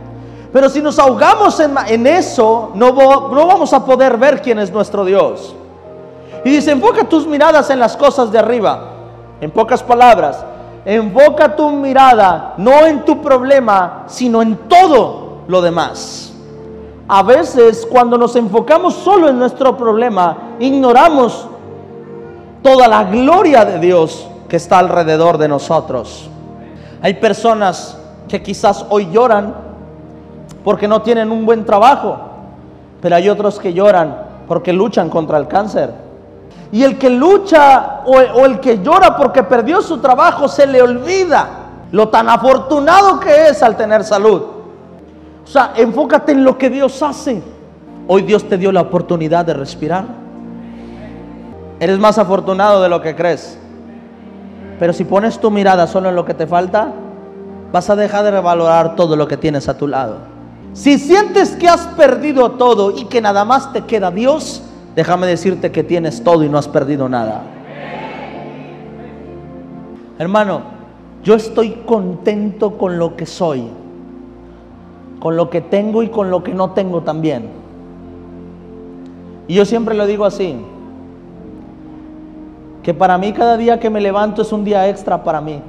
Pero 0.54 0.70
si 0.70 0.82
nos 0.84 1.00
ahogamos 1.00 1.60
en, 1.60 2.06
eso, 2.06 2.70
no, 2.76 2.92
no 2.94 3.48
vamos 3.48 3.74
a 3.74 3.84
poder 3.84 4.18
ver 4.18 4.40
quién 4.40 4.60
es 4.60 4.72
nuestro 4.72 5.04
Dios. 5.04 5.56
Y 6.46 6.52
dice, 6.52 6.72
enfoca 6.72 7.10
tus 7.10 7.26
miradas 7.26 7.72
en 7.72 7.80
las 7.80 7.98
cosas 7.98 8.32
de 8.32 8.38
arriba. 8.38 8.92
En 9.42 9.50
pocas 9.50 9.82
palabras, 9.82 10.46
enfoca 10.86 11.56
tu 11.56 11.72
mirada 11.72 12.54
no 12.58 12.86
en 12.86 13.04
tu 13.04 13.20
problema, 13.20 14.04
sino 14.06 14.44
en 14.44 14.56
todo 14.70 15.40
lo 15.48 15.60
demás. 15.60 16.32
A 17.08 17.24
veces 17.24 17.88
cuando 17.90 18.16
nos 18.16 18.36
enfocamos 18.36 18.94
solo 18.94 19.30
en 19.30 19.40
nuestro 19.40 19.76
problema, 19.76 20.56
ignoramos 20.60 21.48
toda 22.62 22.88
la 22.88 23.06
gloria 23.06 23.66
de 23.66 23.80
Dios 23.80 24.28
que 24.48 24.58
está 24.58 24.78
alrededor 24.78 25.40
de 25.40 25.48
nosotros. 25.48 26.30
Hay 27.02 27.16
personas 27.16 27.98
que 28.30 28.44
quizás 28.44 28.86
hoy 28.90 29.10
lloran 29.12 29.63
porque 30.64 30.88
no 30.88 31.02
tienen 31.02 31.32
un 31.32 31.46
buen 31.46 31.66
trabajo, 31.66 32.18
pero 33.02 33.16
hay 33.16 33.30
otros 33.30 33.60
que 33.60 33.74
lloran 33.74 34.16
porque 34.48 34.74
luchan 34.74 35.10
contra 35.10 35.38
el 35.38 35.48
cáncer. 35.48 35.92
Y 36.72 36.84
el 36.84 36.98
que 36.98 37.10
lucha 37.10 38.02
o, 38.06 38.46
el 38.46 38.60
que 38.60 38.82
llora 38.82 39.16
porque 39.16 39.44
perdió 39.44 39.82
su 39.82 40.00
trabajo 40.00 40.48
se 40.48 40.66
le 40.66 40.82
olvida 40.82 41.48
lo 41.92 42.10
tan 42.10 42.30
afortunado 42.30 43.20
que 43.20 43.50
es 43.50 43.62
al 43.62 43.78
tener 43.78 44.04
salud. 44.04 44.42
O 45.44 45.48
sea, 45.48 45.74
enfócate 45.76 46.32
en 46.32 46.44
lo 46.44 46.58
que 46.58 46.70
Dios 46.70 47.02
hace. 47.04 47.44
Hoy 48.08 48.24
Dios 48.24 48.48
te 48.50 48.58
dio 48.58 48.72
la 48.72 48.82
oportunidad 48.82 49.46
de 49.46 49.54
respirar. 49.54 50.06
Eres 51.80 52.00
más 52.00 52.18
afortunado 52.18 52.82
de 52.82 52.90
lo 52.90 53.02
que 53.02 53.16
crees. 53.16 53.60
Pero 54.80 54.94
si 54.94 55.04
pones 55.04 55.40
tu 55.40 55.52
mirada 55.52 55.86
solo 55.86 56.10
en 56.10 56.16
lo 56.16 56.26
que 56.26 56.34
te 56.34 56.48
falta, 56.48 56.92
vas 57.72 57.90
a 57.90 57.96
dejar 57.96 58.24
de 58.24 58.32
revalorar 58.32 58.96
todo 58.96 59.16
lo 59.16 59.28
que 59.28 59.38
tienes 59.38 59.70
a 59.70 59.78
tu 59.78 59.88
lado. 59.88 60.33
Si 60.74 60.98
sientes 60.98 61.56
que 61.56 61.70
has 61.70 61.86
perdido 61.88 62.52
todo 62.52 62.98
y 62.98 63.06
que 63.06 63.22
nada 63.22 63.46
más 63.46 63.72
te 63.72 63.82
queda 63.82 64.10
Dios, 64.10 64.64
déjame 64.96 65.28
decirte 65.28 65.72
que 65.72 65.84
tienes 65.84 66.24
todo 66.24 66.44
y 66.44 66.50
no 66.50 66.58
has 66.58 66.68
perdido 66.68 67.08
nada. 67.08 67.44
Hermano, 70.18 70.62
yo 71.24 71.36
estoy 71.36 71.72
contento 71.86 72.78
con 72.78 72.98
lo 72.98 73.16
que 73.16 73.26
soy, 73.28 73.68
con 75.20 75.38
lo 75.38 75.50
que 75.50 75.62
tengo 75.62 76.02
y 76.02 76.10
con 76.10 76.32
lo 76.32 76.44
que 76.44 76.54
no 76.54 76.72
tengo 76.72 77.02
también. 77.02 77.50
Y 79.48 79.54
yo 79.56 79.66
siempre 79.66 79.94
lo 79.94 80.08
digo 80.08 80.26
así, 80.26 80.56
que 82.82 82.94
para 82.94 83.18
mí 83.18 83.32
cada 83.32 83.58
día 83.58 83.80
que 83.80 83.90
me 83.90 84.02
levanto 84.02 84.42
es 84.42 84.52
un 84.52 84.64
día 84.64 84.90
extra 84.90 85.24
para 85.24 85.40
mí. 85.40 85.62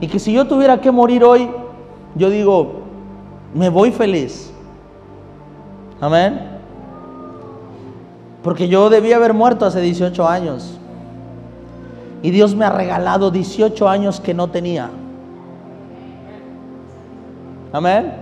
Y 0.00 0.06
que 0.06 0.18
si 0.18 0.32
yo 0.32 0.46
tuviera 0.46 0.80
que 0.80 0.90
morir 0.90 1.24
hoy, 1.24 1.48
yo 2.14 2.30
digo, 2.30 2.77
me 3.54 3.68
voy 3.68 3.90
feliz. 3.90 4.52
Amén. 6.00 6.58
Porque 8.42 8.68
yo 8.68 8.88
debía 8.88 9.16
haber 9.16 9.34
muerto 9.34 9.66
hace 9.66 9.80
18 9.80 10.28
años. 10.28 10.78
Y 12.22 12.30
Dios 12.30 12.54
me 12.54 12.64
ha 12.64 12.70
regalado 12.70 13.30
18 13.30 13.88
años 13.88 14.20
que 14.20 14.34
no 14.34 14.48
tenía. 14.48 14.90
Amén. 17.72 18.12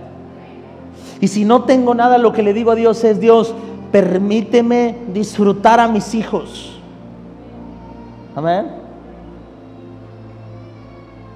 Y 1.19 1.27
si 1.27 1.45
no 1.45 1.63
tengo 1.63 1.95
nada, 1.95 2.17
lo 2.17 2.31
que 2.31 2.43
le 2.43 2.53
digo 2.53 2.71
a 2.71 2.75
Dios 2.75 3.03
es, 3.03 3.19
Dios, 3.19 3.53
permíteme 3.91 4.97
disfrutar 5.13 5.79
a 5.79 5.87
mis 5.87 6.13
hijos. 6.13 6.79
Amén. 8.35 8.67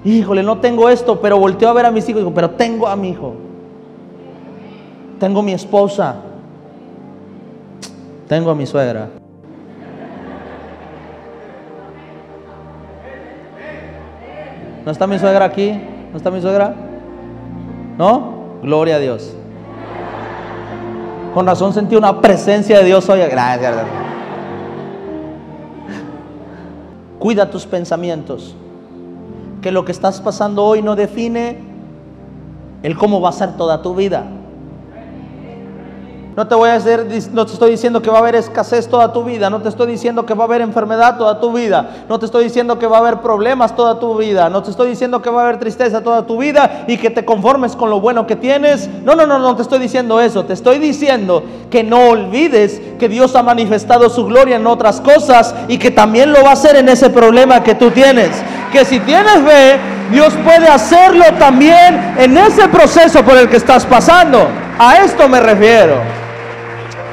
Híjole, 0.04 0.42
no 0.42 0.58
tengo 0.58 0.88
esto, 0.88 1.20
pero 1.20 1.38
volteo 1.38 1.68
a 1.68 1.72
ver 1.72 1.86
a 1.86 1.90
mis 1.90 2.08
hijos 2.08 2.20
y 2.20 2.24
digo, 2.24 2.34
pero 2.34 2.50
tengo 2.50 2.86
a 2.86 2.96
mi 2.96 3.10
hijo. 3.10 3.34
Tengo 5.22 5.40
mi 5.40 5.52
esposa. 5.52 6.16
Tengo 8.26 8.50
a 8.50 8.56
mi 8.56 8.66
suegra. 8.66 9.08
¿No 14.84 14.90
está 14.90 15.06
mi 15.06 15.20
suegra 15.20 15.44
aquí? 15.44 15.80
¿No 16.10 16.16
está 16.16 16.28
mi 16.32 16.40
suegra? 16.40 16.74
¿No? 17.96 18.32
Gloria 18.64 18.96
a 18.96 18.98
Dios. 18.98 19.32
Con 21.32 21.46
razón 21.46 21.72
sentí 21.72 21.94
una 21.94 22.20
presencia 22.20 22.80
de 22.80 22.86
Dios 22.86 23.08
hoy. 23.08 23.20
Gracias. 23.20 23.76
Cuida 27.20 27.48
tus 27.48 27.64
pensamientos. 27.64 28.56
Que 29.60 29.70
lo 29.70 29.84
que 29.84 29.92
estás 29.92 30.20
pasando 30.20 30.64
hoy 30.64 30.82
no 30.82 30.96
define 30.96 31.60
el 32.82 32.98
cómo 32.98 33.20
va 33.20 33.28
a 33.28 33.32
ser 33.32 33.56
toda 33.56 33.82
tu 33.82 33.94
vida. 33.94 34.26
No 36.34 36.46
te 36.46 36.54
voy 36.54 36.70
a 36.70 36.78
decir, 36.78 37.30
no 37.34 37.44
te 37.44 37.52
estoy 37.52 37.72
diciendo 37.72 38.00
que 38.00 38.08
va 38.08 38.16
a 38.16 38.20
haber 38.20 38.36
escasez 38.36 38.88
toda 38.88 39.12
tu 39.12 39.22
vida, 39.22 39.50
no 39.50 39.60
te 39.60 39.68
estoy 39.68 39.86
diciendo 39.86 40.24
que 40.24 40.32
va 40.32 40.44
a 40.44 40.46
haber 40.46 40.62
enfermedad 40.62 41.18
toda 41.18 41.38
tu 41.40 41.52
vida, 41.52 42.06
no 42.08 42.18
te 42.18 42.24
estoy 42.24 42.44
diciendo 42.44 42.78
que 42.78 42.86
va 42.86 42.96
a 42.96 43.00
haber 43.00 43.18
problemas 43.18 43.76
toda 43.76 44.00
tu 44.00 44.16
vida, 44.16 44.48
no 44.48 44.62
te 44.62 44.70
estoy 44.70 44.88
diciendo 44.88 45.20
que 45.20 45.28
va 45.28 45.42
a 45.42 45.44
haber 45.44 45.58
tristeza 45.58 46.02
toda 46.02 46.26
tu 46.26 46.38
vida 46.38 46.84
y 46.86 46.96
que 46.96 47.10
te 47.10 47.26
conformes 47.26 47.76
con 47.76 47.90
lo 47.90 48.00
bueno 48.00 48.26
que 48.26 48.34
tienes. 48.34 48.88
No, 49.04 49.14
no, 49.14 49.26
no, 49.26 49.38
no 49.38 49.56
te 49.56 49.62
estoy 49.62 49.78
diciendo 49.78 50.20
eso, 50.22 50.46
te 50.46 50.54
estoy 50.54 50.78
diciendo 50.78 51.42
que 51.70 51.84
no 51.84 52.08
olvides 52.08 52.80
que 52.98 53.10
Dios 53.10 53.36
ha 53.36 53.42
manifestado 53.42 54.08
su 54.08 54.24
gloria 54.24 54.56
en 54.56 54.66
otras 54.66 55.02
cosas 55.02 55.54
y 55.68 55.76
que 55.76 55.90
también 55.90 56.32
lo 56.32 56.42
va 56.44 56.50
a 56.50 56.54
hacer 56.54 56.76
en 56.76 56.88
ese 56.88 57.10
problema 57.10 57.62
que 57.62 57.74
tú 57.74 57.90
tienes. 57.90 58.30
Que 58.72 58.86
si 58.86 59.00
tienes 59.00 59.34
fe, 59.34 59.78
Dios 60.10 60.32
puede 60.42 60.66
hacerlo 60.66 61.24
también 61.38 62.14
en 62.16 62.38
ese 62.38 62.68
proceso 62.68 63.22
por 63.22 63.36
el 63.36 63.50
que 63.50 63.58
estás 63.58 63.84
pasando. 63.84 64.48
A 64.78 64.96
esto 64.96 65.28
me 65.28 65.38
refiero. 65.38 66.21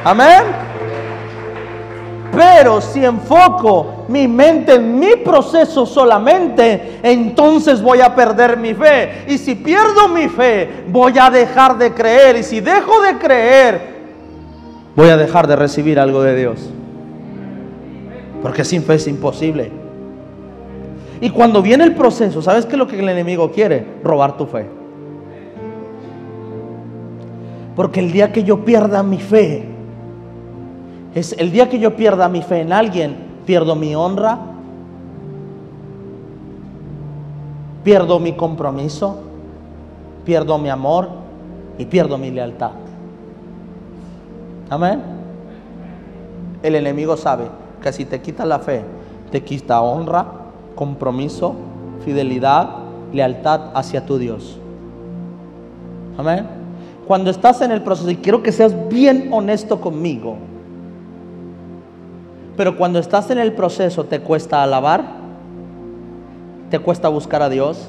Amén. 0.03 0.43
Pero 2.32 2.80
si 2.80 3.04
enfoco 3.04 4.06
mi 4.08 4.28
mente 4.28 4.76
en 4.76 5.00
mi 5.00 5.15
proceso 5.17 5.86
solamente, 5.86 7.00
entonces 7.02 7.82
voy 7.82 8.02
a 8.02 8.15
perder 8.15 8.58
mi 8.58 8.74
fe. 8.74 9.26
Y 9.28 9.38
si 9.38 9.56
pierdo 9.56 10.08
mi 10.08 10.28
fe, 10.30 10.86
voy 10.89 11.17
a 11.19 11.30
dejar 11.30 11.78
de 11.78 11.93
creer. 11.93 12.38
Y 12.38 12.43
si 12.43 12.60
dejo 12.60 13.02
de 13.02 13.17
creer, 13.17 13.82
voy 14.95 15.10
a 15.10 15.17
dejar 15.17 15.47
de 15.47 15.56
recibir 15.56 16.00
algo 16.00 16.21
de 16.21 16.36
Dios. 16.36 16.69
Porque 18.41 18.63
sin 18.63 18.84
fe 18.84 18.95
es 18.95 19.08
imposible. 19.08 19.71
Y 21.21 21.32
cuando 21.32 21.62
viene 21.62 21.84
el 21.84 21.95
proceso, 21.95 22.41
¿sabes 22.41 22.65
qué 22.65 22.74
es 22.74 22.78
lo 22.78 22.88
que 22.88 22.97
el 22.97 23.10
enemigo 23.10 23.52
quiere? 23.52 23.86
Robar 24.04 24.38
tu 24.38 24.45
fe. 24.45 24.65
Porque 27.76 28.00
el 28.00 28.12
día 28.12 28.32
que 28.32 28.43
yo 28.43 28.63
pierda 28.63 29.04
mi 29.04 29.19
fe, 29.19 29.79
es 31.15 31.34
el 31.38 31.52
día 31.52 31.69
que 31.69 31.80
yo 31.80 31.95
pierda 31.95 32.30
mi 32.30 32.41
fe 32.41 32.62
en 32.62 32.72
alguien, 32.72 33.15
pierdo 33.45 33.76
mi 33.76 33.95
honra, 33.95 34.38
pierdo 37.84 38.19
mi 38.19 38.34
compromiso, 38.34 39.17
pierdo 40.24 40.58
mi 40.58 40.69
amor 40.69 41.10
y 41.78 41.86
pierdo 41.86 42.17
mi 42.17 42.30
lealtad. 42.30 42.72
Amén. 44.69 45.02
El 46.62 46.76
enemigo 46.76 47.17
sabe 47.17 47.45
que 47.82 47.91
si 47.91 48.06
te 48.06 48.22
quita 48.22 48.45
la 48.45 48.60
fe, 48.60 48.84
te 49.32 49.43
quita 49.43 49.82
honra, 49.82 50.26
compromiso, 50.76 51.56
fidelidad, 52.06 52.69
lealtad 53.13 53.72
hacia 53.74 54.06
tu 54.06 54.17
Dios. 54.17 54.60
Amén. 56.17 56.45
Cuando 57.08 57.32
estás 57.32 57.62
en 57.62 57.72
el 57.72 57.82
proceso, 57.82 58.12
y 58.12 58.17
quiero 58.17 58.43
que 58.43 58.52
seas 58.52 58.76
bien 58.89 59.30
honesto 59.34 59.82
conmigo, 59.82 60.38
pero 62.60 62.76
cuando 62.76 63.00
estás 63.00 63.32
en 63.32 63.38
el 63.38 63.54
proceso, 63.54 64.04
¿te 64.04 64.19
cuesta 64.19 64.62
alabar? 64.62 65.02
¿Te 66.69 66.78
cuesta 66.78 67.08
buscar 67.08 67.41
a 67.41 67.48
Dios? 67.48 67.88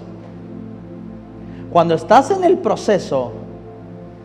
Cuando 1.73 1.95
estás 1.95 2.31
en 2.31 2.45
el 2.45 2.57
proceso, 2.57 3.33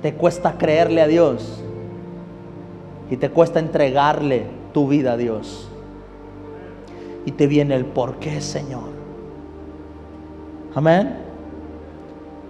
te 0.04 0.14
cuesta 0.14 0.56
creerle 0.56 1.02
a 1.02 1.08
Dios 1.08 1.64
y 3.10 3.18
te 3.18 3.32
cuesta 3.32 3.58
entregarle 3.58 4.46
tu 4.72 4.88
vida 4.88 5.14
a 5.14 5.18
Dios. 5.18 5.68
Y 7.26 7.32
te 7.32 7.48
viene 7.48 7.74
el 7.74 7.86
por 7.86 8.18
qué, 8.18 8.40
Señor. 8.40 8.90
Amén. 10.76 11.16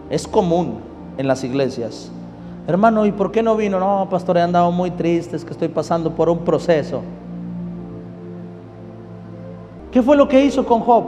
Es 0.10 0.28
común 0.28 0.82
en 1.18 1.30
las 1.30 1.46
iglesias. 1.46 2.12
Hermano, 2.68 3.06
¿y 3.06 3.14
por 3.14 3.32
qué 3.32 3.42
no 3.42 3.56
vino? 3.56 3.80
No, 3.80 4.10
pastor, 4.10 4.36
he 4.36 4.42
andado 4.42 4.70
muy 4.74 4.92
triste, 4.92 5.38
es 5.38 5.46
que 5.46 5.54
estoy 5.54 5.70
pasando 5.70 6.14
por 6.14 6.28
un 6.28 6.40
proceso. 6.40 7.02
¿Qué 9.96 10.02
fue 10.02 10.18
lo 10.18 10.28
que 10.28 10.44
hizo 10.44 10.66
con 10.66 10.82
Job? 10.82 11.06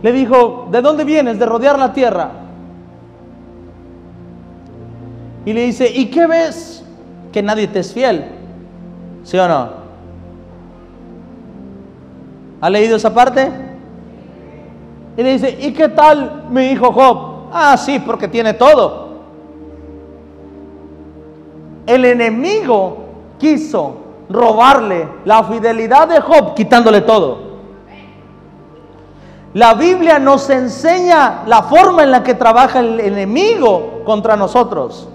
Le 0.00 0.12
dijo, 0.12 0.66
¿de 0.70 0.80
dónde 0.80 1.04
vienes? 1.04 1.38
De 1.38 1.44
rodear 1.44 1.78
la 1.78 1.92
tierra. 1.92 2.30
Y 5.44 5.52
le 5.52 5.66
dice, 5.66 5.92
¿y 5.94 6.06
qué 6.06 6.26
ves? 6.26 6.86
Que 7.30 7.42
nadie 7.42 7.68
te 7.68 7.80
es 7.80 7.92
fiel. 7.92 8.24
¿Sí 9.24 9.36
o 9.36 9.46
no? 9.46 9.68
¿Ha 12.62 12.70
leído 12.70 12.96
esa 12.96 13.12
parte? 13.12 13.52
Y 15.18 15.22
le 15.22 15.32
dice, 15.34 15.58
¿y 15.60 15.74
qué 15.74 15.90
tal 15.90 16.46
mi 16.48 16.68
hijo 16.68 16.92
Job? 16.92 17.50
Ah, 17.52 17.76
sí, 17.76 17.98
porque 17.98 18.26
tiene 18.26 18.54
todo. 18.54 19.18
El 21.84 22.06
enemigo 22.06 22.96
quiso 23.38 23.96
robarle 24.30 25.06
la 25.26 25.44
fidelidad 25.44 26.08
de 26.08 26.22
Job 26.22 26.54
quitándole 26.54 27.02
todo. 27.02 27.51
La 29.54 29.74
Biblia 29.74 30.18
nos 30.18 30.48
enseña 30.48 31.42
la 31.46 31.62
forma 31.62 32.02
en 32.02 32.10
la 32.10 32.22
que 32.22 32.34
trabaja 32.34 32.80
el 32.80 32.98
enemigo 33.00 34.02
contra 34.04 34.34
nosotros. 34.34 35.08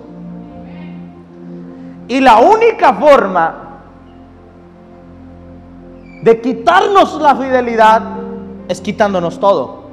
Y 2.07 2.19
la 2.21 2.37
única 2.37 2.93
forma 2.93 3.55
de 6.21 6.41
quitarnos 6.41 7.19
la 7.19 7.35
fidelidad 7.35 8.01
es 8.67 8.79
quitándonos 8.79 9.39
todo. 9.39 9.87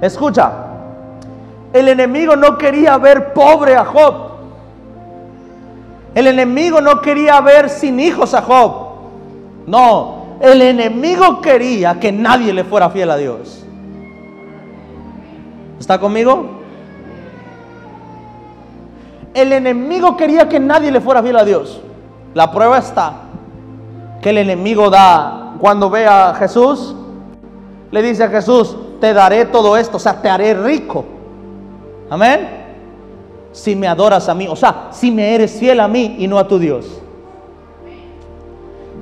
Escucha, 0.00 0.52
el 1.72 1.88
enemigo 1.88 2.34
no 2.34 2.56
quería 2.56 2.96
ver 2.96 3.34
pobre 3.34 3.76
a 3.76 3.84
Job. 3.84 4.14
El 6.14 6.28
enemigo 6.28 6.80
no 6.80 7.00
quería 7.02 7.40
ver 7.42 7.68
sin 7.68 8.00
hijos 8.00 8.32
a 8.32 8.40
Job. 8.40 8.88
No, 9.66 10.17
el 10.40 10.62
enemigo 10.62 11.40
quería 11.40 11.98
que 11.98 12.12
nadie 12.12 12.52
le 12.52 12.64
fuera 12.64 12.90
fiel 12.90 13.10
a 13.10 13.16
Dios. 13.16 13.64
¿Está 15.80 15.98
conmigo? 15.98 16.58
El 19.34 19.52
enemigo 19.52 20.16
quería 20.16 20.48
que 20.48 20.60
nadie 20.60 20.90
le 20.90 21.00
fuera 21.00 21.22
fiel 21.22 21.36
a 21.36 21.44
Dios. 21.44 21.80
La 22.34 22.50
prueba 22.50 22.78
está 22.78 23.14
que 24.20 24.30
el 24.30 24.38
enemigo 24.38 24.90
da 24.90 25.54
cuando 25.60 25.90
ve 25.90 26.06
a 26.06 26.34
Jesús, 26.34 26.94
le 27.90 28.02
dice 28.02 28.24
a 28.24 28.28
Jesús, 28.28 28.76
te 29.00 29.12
daré 29.12 29.44
todo 29.46 29.76
esto, 29.76 29.96
o 29.96 30.00
sea, 30.00 30.20
te 30.20 30.28
haré 30.28 30.54
rico. 30.54 31.04
Amén. 32.10 32.48
Si 33.52 33.74
me 33.74 33.88
adoras 33.88 34.28
a 34.28 34.34
mí, 34.34 34.46
o 34.48 34.56
sea, 34.56 34.88
si 34.90 35.10
me 35.10 35.34
eres 35.34 35.52
fiel 35.52 35.80
a 35.80 35.88
mí 35.88 36.16
y 36.18 36.26
no 36.26 36.38
a 36.38 36.46
tu 36.46 36.58
Dios. 36.58 37.00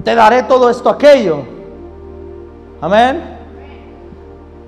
Te 0.07 0.15
daré 0.15 0.45
todo 0.45 0.71
esto, 0.71 0.89
aquello. 0.89 1.39
Amén. 2.81 3.39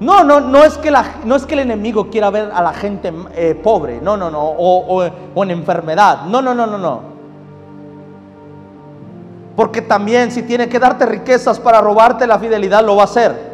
No, 0.00 0.24
no, 0.24 0.40
no 0.40 0.64
es 0.64 0.76
que, 0.76 0.90
la, 0.90 1.04
no 1.24 1.36
es 1.36 1.46
que 1.46 1.54
el 1.54 1.60
enemigo 1.60 2.10
quiera 2.10 2.28
ver 2.30 2.50
a 2.52 2.60
la 2.60 2.72
gente 2.72 3.12
eh, 3.36 3.54
pobre, 3.54 4.00
no, 4.02 4.16
no, 4.16 4.32
no, 4.32 4.40
o, 4.42 5.08
o 5.34 5.44
en 5.44 5.50
enfermedad, 5.52 6.22
no, 6.26 6.42
no, 6.42 6.56
no, 6.56 6.66
no, 6.66 6.76
no. 6.76 7.02
Porque 9.54 9.80
también 9.80 10.32
si 10.32 10.42
tiene 10.42 10.68
que 10.68 10.80
darte 10.80 11.06
riquezas 11.06 11.60
para 11.60 11.80
robarte 11.80 12.26
la 12.26 12.40
fidelidad, 12.40 12.84
lo 12.84 12.96
va 12.96 13.02
a 13.02 13.04
hacer. 13.04 13.52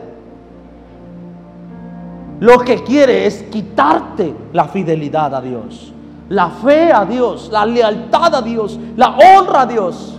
Lo 2.40 2.60
que 2.60 2.82
quiere 2.82 3.26
es 3.26 3.42
quitarte 3.42 4.34
la 4.54 4.68
fidelidad 4.68 5.34
a 5.34 5.42
Dios, 5.42 5.92
la 6.30 6.48
fe 6.48 6.90
a 6.90 7.04
Dios, 7.04 7.50
la 7.52 7.66
lealtad 7.66 8.36
a 8.36 8.40
Dios, 8.40 8.80
la 8.96 9.18
honra 9.18 9.60
a 9.60 9.66
Dios. 9.66 10.14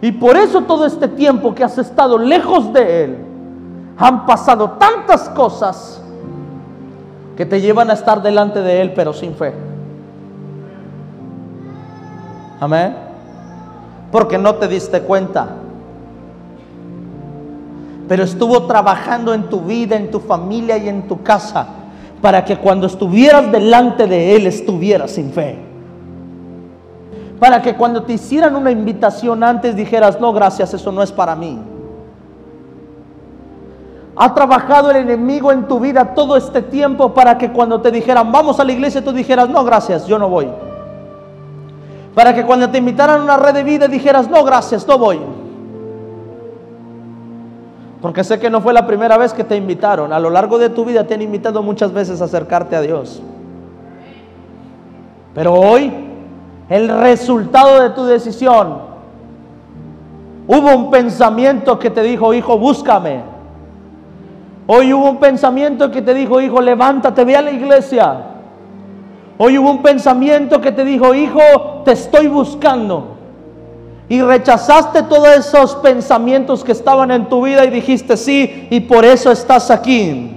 Y 0.00 0.12
por 0.12 0.36
eso 0.36 0.62
todo 0.62 0.86
este 0.86 1.08
tiempo 1.08 1.54
que 1.54 1.64
has 1.64 1.76
estado 1.78 2.18
lejos 2.18 2.72
de 2.72 3.04
Él, 3.04 3.18
han 3.96 4.26
pasado 4.26 4.72
tantas 4.72 5.28
cosas 5.30 6.00
que 7.36 7.44
te 7.44 7.60
llevan 7.60 7.90
a 7.90 7.94
estar 7.94 8.22
delante 8.22 8.62
de 8.62 8.80
Él, 8.80 8.92
pero 8.94 9.12
sin 9.12 9.34
fe. 9.34 9.52
Amén. 12.60 12.96
Porque 14.12 14.38
no 14.38 14.54
te 14.54 14.68
diste 14.68 15.02
cuenta. 15.02 15.48
Pero 18.08 18.22
estuvo 18.22 18.66
trabajando 18.66 19.34
en 19.34 19.48
tu 19.48 19.60
vida, 19.60 19.96
en 19.96 20.10
tu 20.10 20.20
familia 20.20 20.78
y 20.78 20.88
en 20.88 21.06
tu 21.08 21.22
casa 21.22 21.66
para 22.20 22.44
que 22.44 22.56
cuando 22.56 22.86
estuvieras 22.86 23.50
delante 23.52 24.06
de 24.06 24.34
Él 24.34 24.46
estuvieras 24.46 25.12
sin 25.12 25.30
fe. 25.30 25.67
Para 27.38 27.62
que 27.62 27.74
cuando 27.74 28.02
te 28.02 28.14
hicieran 28.14 28.56
una 28.56 28.70
invitación 28.70 29.44
antes 29.44 29.76
dijeras, 29.76 30.20
no, 30.20 30.32
gracias, 30.32 30.74
eso 30.74 30.90
no 30.90 31.02
es 31.02 31.12
para 31.12 31.36
mí. 31.36 31.58
Ha 34.16 34.34
trabajado 34.34 34.90
el 34.90 34.96
enemigo 34.96 35.52
en 35.52 35.68
tu 35.68 35.78
vida 35.78 36.14
todo 36.14 36.36
este 36.36 36.62
tiempo 36.62 37.14
para 37.14 37.38
que 37.38 37.52
cuando 37.52 37.80
te 37.80 37.92
dijeran, 37.92 38.32
vamos 38.32 38.58
a 38.58 38.64
la 38.64 38.72
iglesia, 38.72 39.04
tú 39.04 39.12
dijeras, 39.12 39.48
no, 39.48 39.62
gracias, 39.64 40.06
yo 40.06 40.18
no 40.18 40.28
voy. 40.28 40.48
Para 42.14 42.34
que 42.34 42.44
cuando 42.44 42.68
te 42.68 42.78
invitaran 42.78 43.20
a 43.20 43.22
una 43.22 43.36
red 43.36 43.54
de 43.54 43.62
vida 43.62 43.86
dijeras, 43.86 44.28
no, 44.28 44.42
gracias, 44.42 44.88
no 44.88 44.98
voy. 44.98 45.20
Porque 48.02 48.24
sé 48.24 48.40
que 48.40 48.50
no 48.50 48.60
fue 48.60 48.72
la 48.72 48.86
primera 48.86 49.16
vez 49.16 49.32
que 49.32 49.44
te 49.44 49.54
invitaron. 49.54 50.12
A 50.12 50.18
lo 50.18 50.30
largo 50.30 50.58
de 50.58 50.70
tu 50.70 50.84
vida 50.84 51.04
te 51.04 51.14
han 51.14 51.22
invitado 51.22 51.62
muchas 51.62 51.92
veces 51.92 52.20
a 52.20 52.24
acercarte 52.24 52.74
a 52.74 52.80
Dios. 52.80 53.22
Pero 55.34 55.54
hoy, 55.54 56.07
el 56.68 56.88
resultado 56.88 57.82
de 57.82 57.90
tu 57.90 58.04
decisión, 58.04 58.78
hubo 60.46 60.76
un 60.76 60.90
pensamiento 60.90 61.78
que 61.78 61.90
te 61.90 62.02
dijo, 62.02 62.34
hijo, 62.34 62.58
búscame. 62.58 63.22
Hoy 64.66 64.92
hubo 64.92 65.10
un 65.10 65.16
pensamiento 65.16 65.90
que 65.90 66.02
te 66.02 66.12
dijo, 66.12 66.40
hijo, 66.40 66.60
levántate, 66.60 67.24
ve 67.24 67.36
a 67.36 67.42
la 67.42 67.52
iglesia. 67.52 68.22
Hoy 69.38 69.56
hubo 69.56 69.70
un 69.70 69.82
pensamiento 69.82 70.60
que 70.60 70.72
te 70.72 70.84
dijo, 70.84 71.14
hijo, 71.14 71.40
te 71.84 71.92
estoy 71.92 72.26
buscando. 72.26 73.16
Y 74.10 74.20
rechazaste 74.20 75.04
todos 75.04 75.28
esos 75.28 75.76
pensamientos 75.76 76.64
que 76.64 76.72
estaban 76.72 77.10
en 77.10 77.28
tu 77.28 77.42
vida 77.42 77.64
y 77.64 77.70
dijiste 77.70 78.16
sí, 78.16 78.68
y 78.70 78.80
por 78.80 79.04
eso 79.04 79.30
estás 79.30 79.70
aquí. 79.70 80.34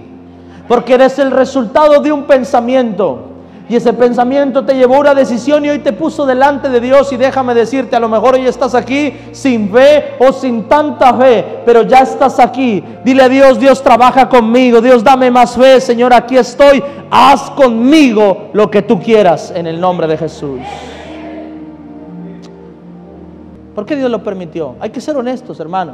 Porque 0.68 0.94
eres 0.94 1.20
el 1.20 1.32
resultado 1.32 2.02
de 2.02 2.12
un 2.12 2.24
pensamiento. 2.24 3.31
Y 3.72 3.78
ese 3.78 3.94
pensamiento 3.94 4.66
te 4.66 4.74
llevó 4.74 4.96
a 4.96 5.00
una 5.00 5.16
decisión 5.16 5.64
y 5.64 5.70
hoy 5.70 5.80
te 5.80 5.94
puso 5.94 6.26
delante 6.26 6.68
de 6.68 6.82
Dios. 6.82 7.10
Y 7.14 7.16
déjame 7.16 7.54
decirte, 7.54 7.96
a 7.96 8.02
lo 8.02 8.10
mejor 8.10 8.36
hoy 8.36 8.46
estás 8.46 8.76
aquí 8.76 9.14
sin 9.32 9.72
fe 9.72 10.16
o 10.20 10.34
sin 10.34 10.68
tanta 10.68 11.14
fe, 11.14 11.62
pero 11.66 11.84
ya 11.84 12.00
estás 12.00 12.38
aquí. 12.42 12.84
Dile 13.06 13.24
a 13.24 13.30
Dios, 13.30 13.58
Dios 13.62 13.82
trabaja 13.82 14.28
conmigo. 14.28 14.82
Dios 14.82 15.06
dame 15.06 15.32
más 15.32 15.56
fe, 15.56 15.80
Señor, 15.80 16.14
aquí 16.14 16.36
estoy. 16.36 16.84
Haz 17.10 17.50
conmigo 17.52 18.50
lo 18.52 18.70
que 18.70 18.82
tú 18.82 19.00
quieras 19.00 19.54
en 19.56 19.66
el 19.66 19.80
nombre 19.80 20.06
de 20.06 20.18
Jesús. 20.18 20.60
¿Por 23.74 23.86
qué 23.86 23.96
Dios 23.96 24.12
lo 24.12 24.22
permitió? 24.22 24.76
Hay 24.82 24.90
que 24.90 25.00
ser 25.00 25.16
honestos, 25.16 25.62
hermano. 25.62 25.94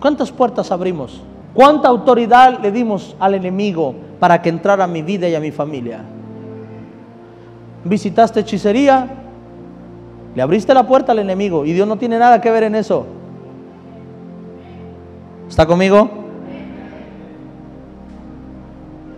¿Cuántas 0.00 0.32
puertas 0.32 0.72
abrimos? 0.72 1.20
¿Cuánta 1.52 1.88
autoridad 1.88 2.58
le 2.62 2.72
dimos 2.72 3.14
al 3.20 3.34
enemigo 3.34 3.94
para 4.18 4.40
que 4.40 4.48
entrara 4.48 4.84
a 4.84 4.86
mi 4.86 5.02
vida 5.02 5.28
y 5.28 5.34
a 5.34 5.40
mi 5.40 5.50
familia? 5.50 6.15
Visitaste 7.88 8.40
hechicería, 8.40 9.08
le 10.34 10.42
abriste 10.42 10.74
la 10.74 10.86
puerta 10.86 11.12
al 11.12 11.18
enemigo 11.18 11.64
y 11.64 11.72
Dios 11.72 11.88
no 11.88 11.96
tiene 11.96 12.18
nada 12.18 12.40
que 12.40 12.50
ver 12.50 12.64
en 12.64 12.74
eso. 12.74 13.06
¿Está 15.48 15.66
conmigo? 15.66 16.10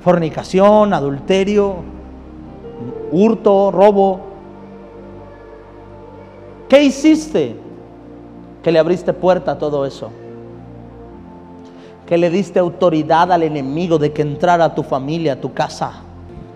Fornicación, 0.00 0.94
adulterio, 0.94 1.76
hurto, 3.10 3.70
robo. 3.70 4.20
¿Qué 6.68 6.84
hiciste? 6.84 7.56
Que 8.62 8.70
le 8.70 8.78
abriste 8.78 9.12
puerta 9.12 9.52
a 9.52 9.58
todo 9.58 9.86
eso. 9.86 10.10
Que 12.06 12.16
le 12.16 12.30
diste 12.30 12.58
autoridad 12.58 13.32
al 13.32 13.42
enemigo 13.42 13.98
de 13.98 14.12
que 14.12 14.22
entrara 14.22 14.66
a 14.66 14.74
tu 14.74 14.82
familia, 14.82 15.34
a 15.34 15.40
tu 15.40 15.52
casa. 15.52 16.02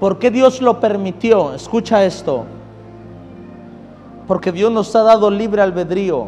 ¿Por 0.02 0.18
qué 0.18 0.32
Dios 0.32 0.60
lo 0.60 0.80
permitió? 0.80 1.54
Escucha 1.54 2.04
esto. 2.04 2.42
Porque 4.26 4.50
Dios 4.50 4.72
nos 4.72 4.96
ha 4.96 5.04
dado 5.04 5.30
libre 5.30 5.62
albedrío 5.62 6.26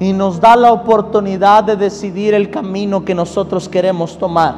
y 0.00 0.12
nos 0.12 0.40
da 0.40 0.56
la 0.56 0.72
oportunidad 0.72 1.62
de 1.62 1.76
decidir 1.76 2.34
el 2.34 2.50
camino 2.50 3.04
que 3.04 3.14
nosotros 3.14 3.68
queremos 3.68 4.18
tomar. 4.18 4.56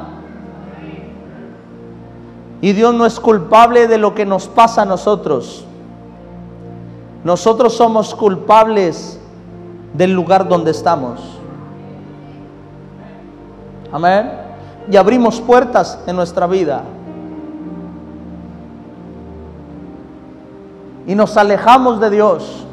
Y 2.59 2.73
Dios 2.73 2.91
no 2.95 3.05
es 3.05 3.19
culpable 3.19 3.87
de 3.87 3.99
lo 3.99 4.15
que 4.15 4.25
nos 4.25 4.47
pasa 4.47 4.81
a 4.81 4.85
nosotros. 4.85 5.63
Nosotros 7.23 7.73
somos 7.73 8.15
culpables 8.15 9.19
del 9.93 10.11
lugar 10.11 10.47
donde 10.47 10.71
estamos. 10.71 11.19
Amén. 13.91 14.31
Y 14.89 14.97
abrimos 14.97 15.39
puertas 15.39 15.99
en 16.07 16.15
nuestra 16.15 16.47
vida. 16.47 16.81
Y 21.09 21.15
nos 21.15 21.35
alejamos 21.37 21.99
de 21.99 22.11
Dios. 22.11 22.63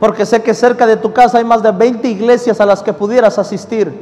Porque 0.00 0.24
sé 0.24 0.42
que 0.42 0.54
cerca 0.54 0.86
de 0.86 0.96
tu 0.96 1.12
casa 1.12 1.36
hay 1.36 1.44
más 1.44 1.62
de 1.62 1.72
20 1.72 2.08
iglesias 2.08 2.58
a 2.58 2.64
las 2.64 2.82
que 2.82 2.94
pudieras 2.94 3.38
asistir. 3.38 3.92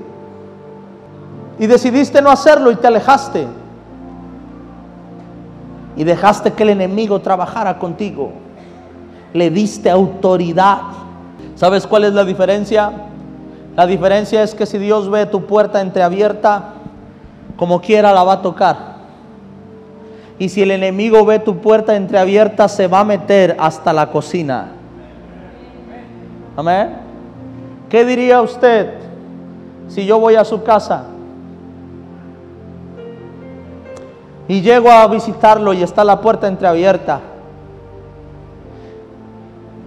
Y 1.58 1.66
decidiste 1.66 2.22
no 2.22 2.30
hacerlo 2.30 2.70
y 2.70 2.76
te 2.76 2.86
alejaste. 2.86 3.48
Y 5.96 6.04
dejaste 6.04 6.52
que 6.52 6.62
el 6.62 6.68
enemigo 6.68 7.18
trabajara 7.18 7.80
contigo. 7.80 8.30
Le 9.32 9.50
diste 9.50 9.90
autoridad. 9.90 10.82
¿Sabes 11.56 11.84
cuál 11.84 12.04
es 12.04 12.12
la 12.12 12.22
diferencia? 12.22 12.92
La 13.74 13.86
diferencia 13.86 14.44
es 14.44 14.54
que 14.54 14.66
si 14.66 14.78
Dios 14.78 15.10
ve 15.10 15.26
tu 15.26 15.46
puerta 15.46 15.80
entreabierta, 15.80 16.74
como 17.56 17.80
quiera 17.80 18.12
la 18.12 18.22
va 18.22 18.34
a 18.34 18.42
tocar. 18.42 18.97
Y 20.38 20.48
si 20.48 20.62
el 20.62 20.70
enemigo 20.70 21.24
ve 21.24 21.40
tu 21.40 21.58
puerta 21.58 21.96
entreabierta, 21.96 22.68
se 22.68 22.86
va 22.86 23.00
a 23.00 23.04
meter 23.04 23.56
hasta 23.58 23.92
la 23.92 24.10
cocina. 24.10 24.68
Amén. 26.56 26.96
¿Qué 27.88 28.04
diría 28.04 28.40
usted 28.40 28.94
si 29.88 30.04
yo 30.06 30.20
voy 30.20 30.36
a 30.36 30.44
su 30.44 30.62
casa 30.62 31.04
y 34.46 34.60
llego 34.60 34.90
a 34.90 35.06
visitarlo 35.08 35.72
y 35.72 35.82
está 35.82 36.04
la 36.04 36.20
puerta 36.20 36.46
entreabierta? 36.46 37.20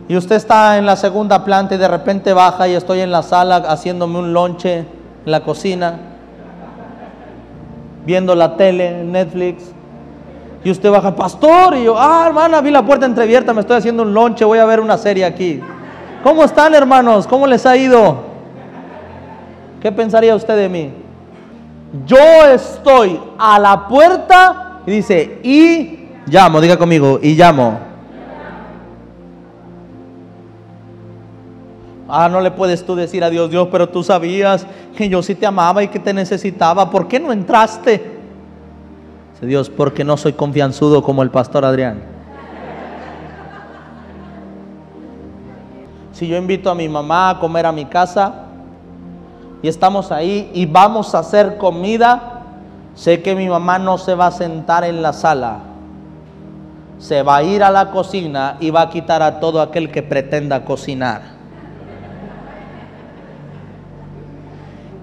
Y 0.07 0.17
usted 0.17 0.35
está 0.35 0.77
en 0.77 0.85
la 0.85 0.97
segunda 0.97 1.45
planta 1.45 1.75
y 1.75 1.77
de 1.77 1.87
repente 1.87 2.33
baja 2.33 2.67
y 2.67 2.73
estoy 2.73 2.99
en 2.99 3.11
la 3.11 3.23
sala 3.23 3.57
haciéndome 3.57 4.19
un 4.19 4.33
lonche 4.33 4.79
en 4.79 4.87
la 5.25 5.41
cocina, 5.41 5.99
viendo 8.05 8.35
la 8.35 8.57
tele, 8.57 9.05
Netflix. 9.05 9.71
Y 10.63 10.69
usted 10.69 10.91
baja, 10.91 11.15
pastor, 11.15 11.75
y 11.75 11.85
yo, 11.85 11.95
ah, 11.97 12.25
hermana, 12.27 12.61
vi 12.61 12.69
la 12.69 12.85
puerta 12.85 13.05
entreabierta, 13.05 13.53
me 13.53 13.61
estoy 13.61 13.77
haciendo 13.77 14.03
un 14.03 14.13
lonche, 14.13 14.45
voy 14.45 14.59
a 14.59 14.65
ver 14.65 14.79
una 14.79 14.97
serie 14.97 15.25
aquí. 15.25 15.59
¿Cómo 16.23 16.43
están, 16.43 16.75
hermanos? 16.75 17.25
¿Cómo 17.25 17.47
les 17.47 17.65
ha 17.65 17.75
ido? 17.75 18.17
¿Qué 19.81 19.91
pensaría 19.91 20.35
usted 20.35 20.55
de 20.55 20.69
mí? 20.69 20.93
Yo 22.05 22.45
estoy 22.45 23.19
a 23.39 23.57
la 23.57 23.87
puerta 23.87 24.81
y 24.85 24.91
dice, 24.91 25.39
y 25.43 26.07
llamo, 26.27 26.61
diga 26.61 26.77
conmigo, 26.77 27.19
y 27.21 27.33
llamo. 27.33 27.79
Ah, 32.07 32.29
no 32.29 32.39
le 32.39 32.51
puedes 32.51 32.85
tú 32.85 32.93
decir 32.93 33.23
a 33.23 33.29
Dios, 33.31 33.49
Dios, 33.49 33.69
pero 33.71 33.89
tú 33.89 34.03
sabías 34.03 34.67
que 34.95 35.09
yo 35.09 35.23
sí 35.23 35.33
te 35.33 35.47
amaba 35.47 35.81
y 35.81 35.87
que 35.87 35.97
te 35.97 36.13
necesitaba. 36.13 36.91
¿Por 36.91 37.07
qué 37.07 37.19
no 37.19 37.31
entraste? 37.31 38.20
Dios, 39.47 39.69
porque 39.69 40.03
no 40.03 40.17
soy 40.17 40.33
confianzudo 40.33 41.01
como 41.01 41.23
el 41.23 41.31
pastor 41.31 41.65
Adrián. 41.65 42.01
Si 46.13 46.27
yo 46.27 46.37
invito 46.37 46.69
a 46.69 46.75
mi 46.75 46.87
mamá 46.87 47.31
a 47.31 47.39
comer 47.39 47.65
a 47.65 47.71
mi 47.71 47.85
casa 47.85 48.45
y 49.63 49.67
estamos 49.67 50.11
ahí 50.11 50.51
y 50.53 50.67
vamos 50.67 51.15
a 51.15 51.19
hacer 51.19 51.57
comida, 51.57 52.43
sé 52.93 53.23
que 53.23 53.35
mi 53.35 53.49
mamá 53.49 53.79
no 53.79 53.97
se 53.97 54.13
va 54.13 54.27
a 54.27 54.31
sentar 54.31 54.83
en 54.83 55.01
la 55.01 55.13
sala. 55.13 55.59
Se 56.99 57.23
va 57.23 57.37
a 57.37 57.43
ir 57.43 57.63
a 57.63 57.71
la 57.71 57.89
cocina 57.89 58.57
y 58.59 58.69
va 58.69 58.81
a 58.81 58.89
quitar 58.91 59.23
a 59.23 59.39
todo 59.39 59.59
aquel 59.59 59.89
que 59.89 60.03
pretenda 60.03 60.63
cocinar. 60.63 61.40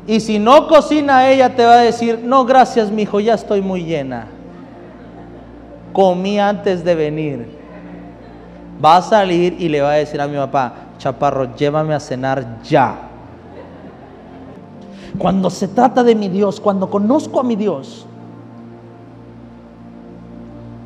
Y 0.09 0.21
si 0.21 0.38
no 0.38 0.66
cocina 0.66 1.29
ella 1.29 1.55
te 1.55 1.66
va 1.66 1.75
a 1.75 1.83
decir, 1.83 2.18
no, 2.25 2.47
gracias, 2.47 2.90
mi 2.90 3.03
hijo, 3.03 3.21
ya 3.21 3.35
estoy 3.35 3.61
muy 3.61 3.85
llena. 3.85 4.27
Comí 5.92 6.40
antes 6.40 6.83
de 6.83 6.94
venir. 6.94 7.59
Va 8.83 8.97
a 8.97 9.03
salir 9.03 9.57
y 9.59 9.68
le 9.68 9.83
va 9.83 9.90
a 9.90 9.94
decir 9.97 10.18
a 10.18 10.27
mi 10.27 10.38
papá, 10.38 10.73
Chaparro, 10.97 11.55
llévame 11.55 11.92
a 11.92 12.01
cenar 12.01 12.62
ya. 12.62 13.01
Cuando 15.18 15.51
se 15.51 15.68
trata 15.68 16.03
de 16.03 16.14
mi 16.14 16.31
Dios, 16.31 16.59
cuando 16.59 16.88
conozco 16.88 17.38
a 17.38 17.42
mi 17.42 17.55
Dios, 17.55 18.07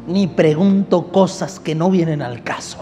ni 0.09 0.27
pregunto 0.27 1.13
cosas 1.13 1.61
que 1.61 1.77
no 1.77 1.91
vienen 1.91 2.23
al 2.23 2.43
caso. 2.43 2.79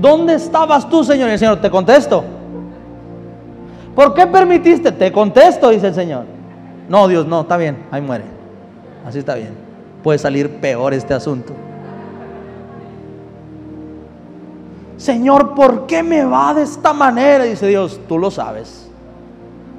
¿Dónde 0.00 0.34
estabas 0.34 0.88
tú, 0.88 1.02
Señor? 1.02 1.30
Y 1.30 1.32
el 1.32 1.38
Señor, 1.40 1.60
te 1.60 1.68
contesto. 1.68 2.33
¿Por 3.94 4.14
qué 4.14 4.26
permitiste? 4.26 4.92
Te 4.92 5.12
contesto, 5.12 5.70
dice 5.70 5.88
el 5.88 5.94
Señor. 5.94 6.24
No, 6.88 7.06
Dios, 7.08 7.26
no, 7.26 7.42
está 7.42 7.56
bien, 7.56 7.86
ahí 7.90 8.00
muere. 8.02 8.24
Así 9.06 9.18
está 9.18 9.34
bien. 9.34 9.54
Puede 10.02 10.18
salir 10.18 10.50
peor 10.60 10.92
este 10.92 11.14
asunto. 11.14 11.52
Señor, 14.96 15.54
¿por 15.54 15.86
qué 15.86 16.02
me 16.02 16.24
va 16.24 16.54
de 16.54 16.62
esta 16.62 16.92
manera? 16.92 17.44
Dice 17.44 17.66
Dios, 17.66 18.00
tú 18.08 18.18
lo 18.18 18.30
sabes. 18.30 18.88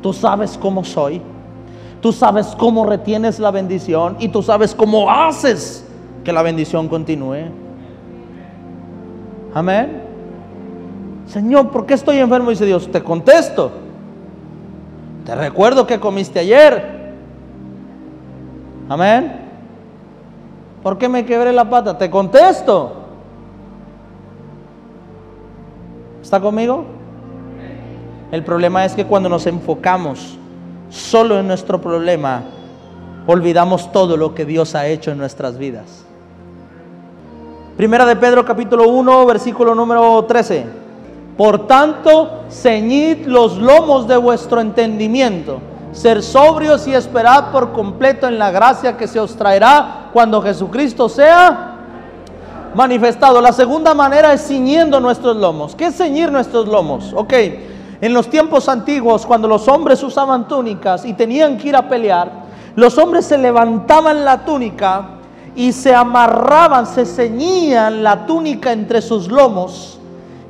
Tú 0.02 0.14
sabes 0.14 0.58
cómo 0.58 0.84
soy. 0.84 1.22
Tú 2.02 2.12
sabes 2.12 2.48
cómo 2.58 2.86
retienes 2.86 3.40
la 3.40 3.50
bendición 3.50 4.18
y 4.20 4.30
tú 4.30 4.44
sabes 4.44 4.76
cómo 4.76 5.10
haces 5.10 5.84
que 6.24 6.32
la 6.32 6.44
bendición 6.44 6.88
continúe. 6.88 7.46
Amén. 9.54 10.04
Señor, 11.28 11.72
¿por 11.72 11.86
qué 11.86 11.96
estoy 11.96 12.18
enfermo? 12.18 12.52
Dice 12.52 12.66
Dios, 12.66 12.92
te 12.92 13.02
contesto. 13.02 13.85
Te 15.26 15.34
recuerdo 15.34 15.88
que 15.88 16.00
comiste 16.00 16.40
ayer. 16.40 17.14
Amén. 18.88 19.42
¿Por 20.84 21.00
qué 21.00 21.10
me 21.10 21.26
quebré 21.26 21.52
la 21.52 21.68
pata? 21.68 21.98
Te 21.98 22.12
contesto. 22.12 22.94
¿Está 26.22 26.40
conmigo? 26.40 26.86
El 28.32 28.44
problema 28.44 28.86
es 28.86 28.94
que 28.94 29.06
cuando 29.06 29.28
nos 29.28 29.48
enfocamos 29.48 30.38
solo 30.90 31.40
en 31.40 31.48
nuestro 31.48 31.82
problema, 31.82 32.44
olvidamos 33.26 33.92
todo 33.92 34.18
lo 34.18 34.36
que 34.36 34.46
Dios 34.46 34.76
ha 34.76 34.86
hecho 34.86 35.12
en 35.12 35.18
nuestras 35.18 35.58
vidas. 35.58 36.06
Primera 37.78 38.06
de 38.06 38.16
Pedro 38.16 38.46
capítulo 38.46 38.88
1, 38.88 39.26
versículo 39.26 39.74
número 39.74 40.24
13. 40.26 40.85
Por 41.38 41.68
tanto, 41.68 42.46
ceñid 42.50 43.26
los 43.26 43.58
lomos 43.58 44.08
de 44.08 44.16
vuestro 44.16 44.62
entendimiento, 44.62 45.60
ser 45.92 46.24
sobrios 46.24 46.88
y 46.88 46.94
esperad 46.94 47.52
por 47.52 47.74
completo 47.74 48.28
en 48.28 48.40
la 48.40 48.52
gracia 48.52 48.96
que 48.96 49.08
se 49.08 49.20
os 49.20 49.36
traerá 49.36 50.10
cuando 50.14 50.42
Jesucristo 50.42 51.10
sea 51.10 51.76
manifestado. 52.74 53.42
La 53.42 53.52
segunda 53.52 53.94
manera 53.94 54.32
es 54.32 54.48
ciñendo 54.48 55.02
nuestros 55.02 55.36
lomos. 55.36 55.76
¿Qué 55.76 55.88
es 55.88 55.98
ceñir 55.98 56.32
nuestros 56.32 56.70
lomos? 56.70 57.12
Ok, 57.14 57.34
en 58.00 58.14
los 58.14 58.30
tiempos 58.30 58.70
antiguos, 58.70 59.26
cuando 59.26 59.50
los 59.50 59.68
hombres 59.68 60.02
usaban 60.04 60.48
túnicas 60.48 61.04
y 61.04 61.14
tenían 61.14 61.58
que 61.58 61.68
ir 61.68 61.76
a 61.76 61.90
pelear, 61.90 62.46
los 62.76 62.98
hombres 62.98 63.26
se 63.26 63.38
levantaban 63.38 64.24
la 64.24 64.46
túnica 64.46 65.10
y 65.54 65.74
se 65.74 65.94
amarraban, 65.94 66.86
se 66.86 67.06
ceñían 67.06 68.04
la 68.04 68.26
túnica 68.26 68.72
entre 68.72 69.02
sus 69.02 69.28
lomos 69.28 69.95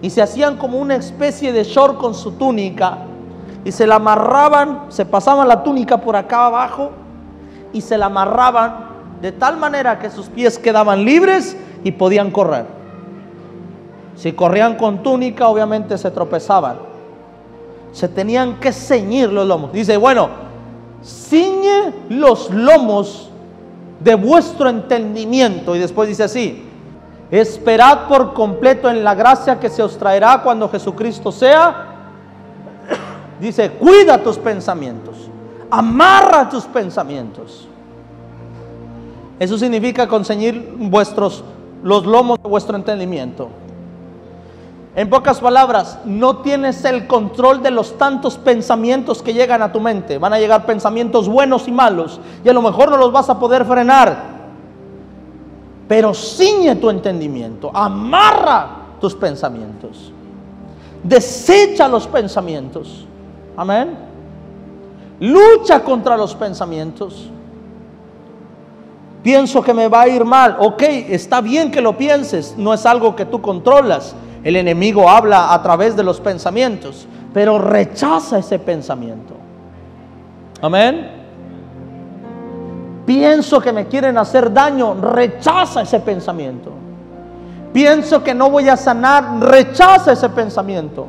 y 0.06 0.12
se 0.12 0.22
hacían 0.22 0.58
como 0.58 0.78
una 0.78 0.98
especie 0.98 1.52
de 1.52 1.64
short 1.64 1.98
con 1.98 2.14
su 2.14 2.34
túnica 2.34 3.00
y 3.64 3.72
se 3.72 3.88
la 3.88 3.96
amarraban, 3.96 4.84
se 4.90 5.04
pasaban 5.04 5.48
la 5.48 5.64
túnica 5.64 6.00
por 6.00 6.16
acá 6.16 6.46
abajo 6.46 6.92
y 7.74 7.82
se 7.82 7.98
la 7.98 8.06
amarraban 8.06 8.86
de 9.20 9.32
tal 9.32 9.58
manera 9.58 9.98
que 9.98 10.12
sus 10.12 10.28
pies 10.28 10.60
quedaban 10.60 11.04
libres 11.06 11.58
y 11.84 11.92
podían 11.92 12.30
correr. 12.30 12.68
Si 14.16 14.34
corrían 14.34 14.76
con 14.76 15.02
túnica, 15.02 15.48
obviamente 15.48 15.98
se 15.98 16.12
tropezaban. 16.12 16.78
Se 17.92 18.08
tenían 18.08 18.60
que 18.60 18.74
ceñir 18.74 19.32
los 19.32 19.48
lomos. 19.48 19.74
Dice, 19.74 19.98
bueno, 19.98 20.30
ciñe 21.04 21.92
los 22.10 22.52
lomos 22.52 23.32
de 24.02 24.14
vuestro 24.14 24.70
entendimiento. 24.70 25.76
Y 25.76 25.80
después 25.80 26.08
dice 26.08 26.26
así, 26.26 26.64
esperad 27.32 28.08
por 28.08 28.34
completo 28.34 28.90
en 28.90 29.04
la 29.04 29.16
gracia 29.16 29.60
que 29.60 29.70
se 29.70 29.82
os 29.82 29.98
traerá 29.98 30.42
cuando 30.44 30.70
Jesucristo 30.70 31.32
sea. 31.32 31.88
Dice, 33.40 33.72
cuida 33.72 34.22
tus 34.22 34.38
pensamientos, 34.38 35.30
amarra 35.70 36.48
tus 36.50 36.66
pensamientos. 36.66 37.68
Eso 39.40 39.58
significa 39.58 40.08
conseguir 40.08 40.74
vuestros 40.78 41.44
los 41.84 42.06
lomos 42.06 42.42
de 42.42 42.50
vuestro 42.50 42.78
entendimiento. 42.78 43.50
En 44.96 45.10
pocas 45.10 45.42
palabras, 45.42 46.00
no 46.06 46.38
tienes 46.38 46.86
el 46.86 47.06
control 47.06 47.62
de 47.62 47.70
los 47.70 47.98
tantos 47.98 48.38
pensamientos 48.38 49.22
que 49.22 49.34
llegan 49.34 49.62
a 49.62 49.74
tu 49.74 49.82
mente. 49.82 50.18
Van 50.18 50.32
a 50.32 50.40
llegar 50.40 50.66
pensamientos 50.66 51.28
buenos 51.28 51.68
y 51.68 51.72
malos 51.74 52.22
y 52.46 52.50
a 52.50 52.54
lo 52.54 52.62
mejor 52.62 52.90
no 52.90 52.96
los 52.96 53.12
vas 53.12 53.30
a 53.30 53.38
poder 53.38 53.66
frenar. 53.66 54.35
Pero 55.88 56.14
ciñe 56.14 56.76
tu 56.76 56.90
entendimiento, 56.90 57.70
amarra 57.74 58.68
tus 59.00 59.14
pensamientos, 59.16 60.12
desecha 61.04 61.88
los 61.88 62.08
pensamientos. 62.08 63.06
Amén. 63.56 63.98
Lucha 65.20 65.82
contra 65.84 66.18
los 66.18 66.36
pensamientos 66.36 67.30
pienso 69.26 69.64
que 69.64 69.74
me 69.74 69.88
va 69.88 70.02
a 70.02 70.08
ir 70.08 70.24
mal. 70.24 70.56
Ok, 70.60 70.84
está 70.84 71.42
bien 71.42 71.72
que 71.72 71.82
lo 71.82 71.98
pienses, 71.98 72.54
no 72.60 72.76
es 72.76 72.86
algo 72.86 73.16
que 73.16 73.26
tú 73.26 73.42
controlas. 73.42 74.16
El 74.44 74.56
enemigo 74.56 75.10
habla 75.10 75.52
a 75.52 75.64
través 75.64 75.96
de 75.96 76.04
los 76.04 76.20
pensamientos, 76.20 77.08
pero 77.34 77.58
rechaza 77.58 78.38
ese 78.38 78.60
pensamiento. 78.60 79.34
Amén. 80.62 81.15
Pienso 83.06 83.60
que 83.62 83.72
me 83.72 83.88
quieren 83.88 84.18
hacer 84.18 84.52
daño, 84.52 84.96
rechaza 84.96 85.82
ese 85.82 86.00
pensamiento. 86.00 86.72
Pienso 87.72 88.24
que 88.24 88.34
no 88.34 88.50
voy 88.50 88.70
a 88.70 88.78
sanar, 88.78 89.40
rechaza 89.42 90.14
ese 90.14 90.30
pensamiento. 90.30 91.08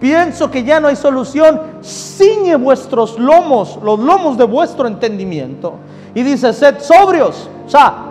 Pienso 0.00 0.50
que 0.50 0.64
ya 0.64 0.80
no 0.80 0.88
hay 0.88 0.96
solución, 0.96 1.60
ciñe 1.82 2.56
vuestros 2.56 3.18
lomos, 3.18 3.78
los 3.82 3.98
lomos 3.98 4.36
de 4.36 4.44
vuestro 4.44 4.86
entendimiento 4.86 5.74
y 6.14 6.22
dice, 6.22 6.52
sed 6.52 6.80
sobrios. 6.80 7.48
O 7.66 7.68
sea, 7.68 8.06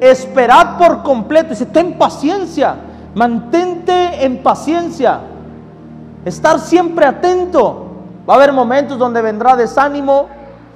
esperad 0.00 0.78
por 0.78 1.02
completo. 1.02 1.50
Dice, 1.50 1.66
ten 1.66 1.98
paciencia. 1.98 2.76
Mantente 3.14 4.24
en 4.24 4.42
paciencia. 4.42 5.20
Estar 6.24 6.60
siempre 6.60 7.06
atento. 7.06 7.86
Va 8.28 8.34
a 8.34 8.36
haber 8.36 8.52
momentos 8.52 8.98
donde 8.98 9.20
vendrá 9.20 9.56
desánimo. 9.56 10.28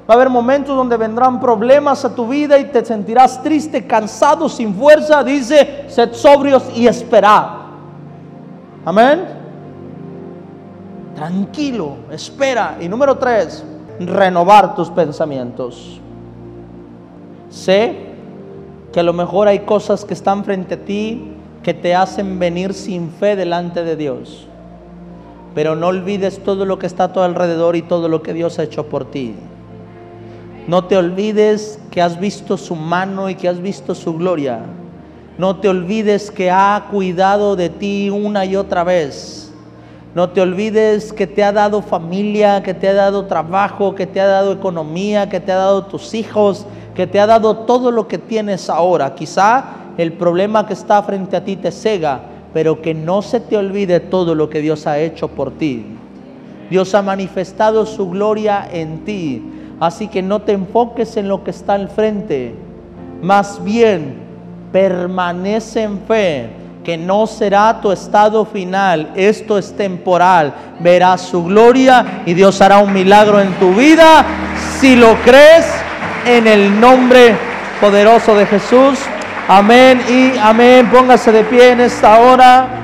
Va 0.08 0.12
a 0.12 0.16
haber 0.16 0.28
momentos 0.28 0.76
donde 0.76 0.98
vendrán 0.98 1.40
problemas 1.40 2.04
a 2.04 2.14
tu 2.14 2.28
vida 2.28 2.58
y 2.58 2.66
te 2.66 2.84
sentirás 2.84 3.42
triste, 3.42 3.86
cansado, 3.86 4.50
sin 4.50 4.74
fuerza. 4.74 5.24
Dice, 5.24 5.86
sed 5.88 6.12
sobrios 6.12 6.64
y 6.76 6.86
esperad. 6.86 7.46
Amén. 8.84 9.24
Tranquilo, 11.14 11.96
espera. 12.10 12.76
Y 12.80 12.88
número 12.88 13.16
tres, 13.16 13.64
renovar 13.98 14.74
tus 14.74 14.90
pensamientos. 14.90 16.00
Sé 17.48 17.96
que 18.92 19.00
a 19.00 19.04
lo 19.04 19.14
mejor 19.14 19.48
hay 19.48 19.60
cosas 19.60 20.04
que 20.04 20.12
están 20.12 20.44
frente 20.44 20.74
a 20.74 20.84
ti 20.84 21.32
que 21.62 21.72
te 21.72 21.94
hacen 21.94 22.38
venir 22.38 22.74
sin 22.74 23.08
fe 23.08 23.36
delante 23.36 23.84
de 23.84 23.96
Dios. 23.96 24.48
Pero 25.54 25.76
no 25.76 25.86
olvides 25.86 26.44
todo 26.44 26.66
lo 26.66 26.78
que 26.78 26.86
está 26.86 27.04
a 27.04 27.12
tu 27.12 27.20
alrededor 27.20 27.74
y 27.74 27.82
todo 27.82 28.08
lo 28.08 28.22
que 28.22 28.34
Dios 28.34 28.58
ha 28.58 28.64
hecho 28.64 28.88
por 28.90 29.10
ti. 29.10 29.34
No 30.66 30.85
te 30.85 30.96
olvides 30.96 31.79
que 31.90 32.00
has 32.00 32.18
visto 32.18 32.57
su 32.57 32.74
mano 32.74 33.29
y 33.29 33.35
que 33.35 33.48
has 33.48 33.61
visto 33.61 33.94
su 33.94 34.14
gloria. 34.14 34.61
No 35.37 35.57
te 35.57 35.68
olvides 35.68 36.31
que 36.31 36.50
ha 36.50 36.87
cuidado 36.90 37.55
de 37.55 37.68
ti 37.68 38.09
una 38.09 38.46
y 38.46 38.57
otra 38.57 38.83
vez. 38.83 39.53
No 40.14 40.31
te 40.31 40.40
olvides 40.40 41.12
que 41.12 41.27
te 41.27 41.44
ha 41.44 41.53
dado 41.53 41.83
familia, 41.83 42.62
que 42.62 42.72
te 42.72 42.88
ha 42.88 42.94
dado 42.94 43.27
trabajo, 43.27 43.94
que 43.94 44.07
te 44.07 44.20
ha 44.20 44.27
dado 44.27 44.53
economía, 44.53 45.29
que 45.29 45.40
te 45.40 45.53
ha 45.53 45.57
dado 45.57 45.87
tus 45.87 46.14
hijos, 46.14 46.66
que 46.94 47.07
te 47.07 47.20
ha 47.20 47.27
dado 47.27 47.59
todo 47.59 47.90
lo 47.90 48.09
que 48.09 48.16
tienes 48.16 48.70
ahora. 48.70 49.14
Quizá 49.14 49.64
el 49.98 50.12
problema 50.14 50.66
que 50.66 50.72
está 50.72 51.03
frente 51.03 51.37
a 51.37 51.44
ti 51.44 51.57
te 51.57 51.72
cega, 51.72 52.22
pero 52.55 52.81
que 52.81 52.94
no 52.94 53.20
se 53.20 53.40
te 53.40 53.57
olvide 53.57 54.00
todo 54.00 54.35
lo 54.35 54.48
que 54.48 54.61
Dios 54.61 54.87
ha 54.87 54.98
hecho 54.98 55.29
por 55.29 55.50
ti. 55.59 55.85
Dios 56.70 56.94
ha 56.94 57.03
manifestado 57.03 57.85
su 57.85 58.09
gloria 58.09 58.66
en 58.72 59.05
ti. 59.05 59.42
Así 59.80 60.08
que 60.08 60.22
no 60.22 60.40
te 60.42 60.52
enfoques 60.52 61.16
en 61.16 61.28
lo 61.28 61.44
que 61.44 61.50
está 61.50 61.74
al 61.74 61.88
frente. 61.88 62.54
Más 63.22 63.62
bien, 63.62 64.16
permanece 64.72 65.82
en 65.82 66.00
fe, 66.00 66.50
que 66.84 66.96
no 66.96 67.26
será 67.26 67.80
tu 67.80 67.90
estado 67.92 68.44
final. 68.44 69.10
Esto 69.14 69.58
es 69.58 69.76
temporal. 69.76 70.52
Verás 70.80 71.22
su 71.22 71.44
gloria 71.44 72.22
y 72.26 72.34
Dios 72.34 72.60
hará 72.60 72.78
un 72.78 72.92
milagro 72.92 73.40
en 73.40 73.52
tu 73.54 73.72
vida 73.72 74.24
si 74.78 74.96
lo 74.96 75.14
crees 75.22 75.66
en 76.26 76.46
el 76.46 76.80
nombre 76.80 77.34
poderoso 77.80 78.34
de 78.34 78.46
Jesús. 78.46 78.98
Amén 79.48 80.00
y 80.08 80.38
amén. 80.38 80.88
Póngase 80.90 81.32
de 81.32 81.44
pie 81.44 81.72
en 81.72 81.80
esta 81.80 82.18
hora. 82.20 82.83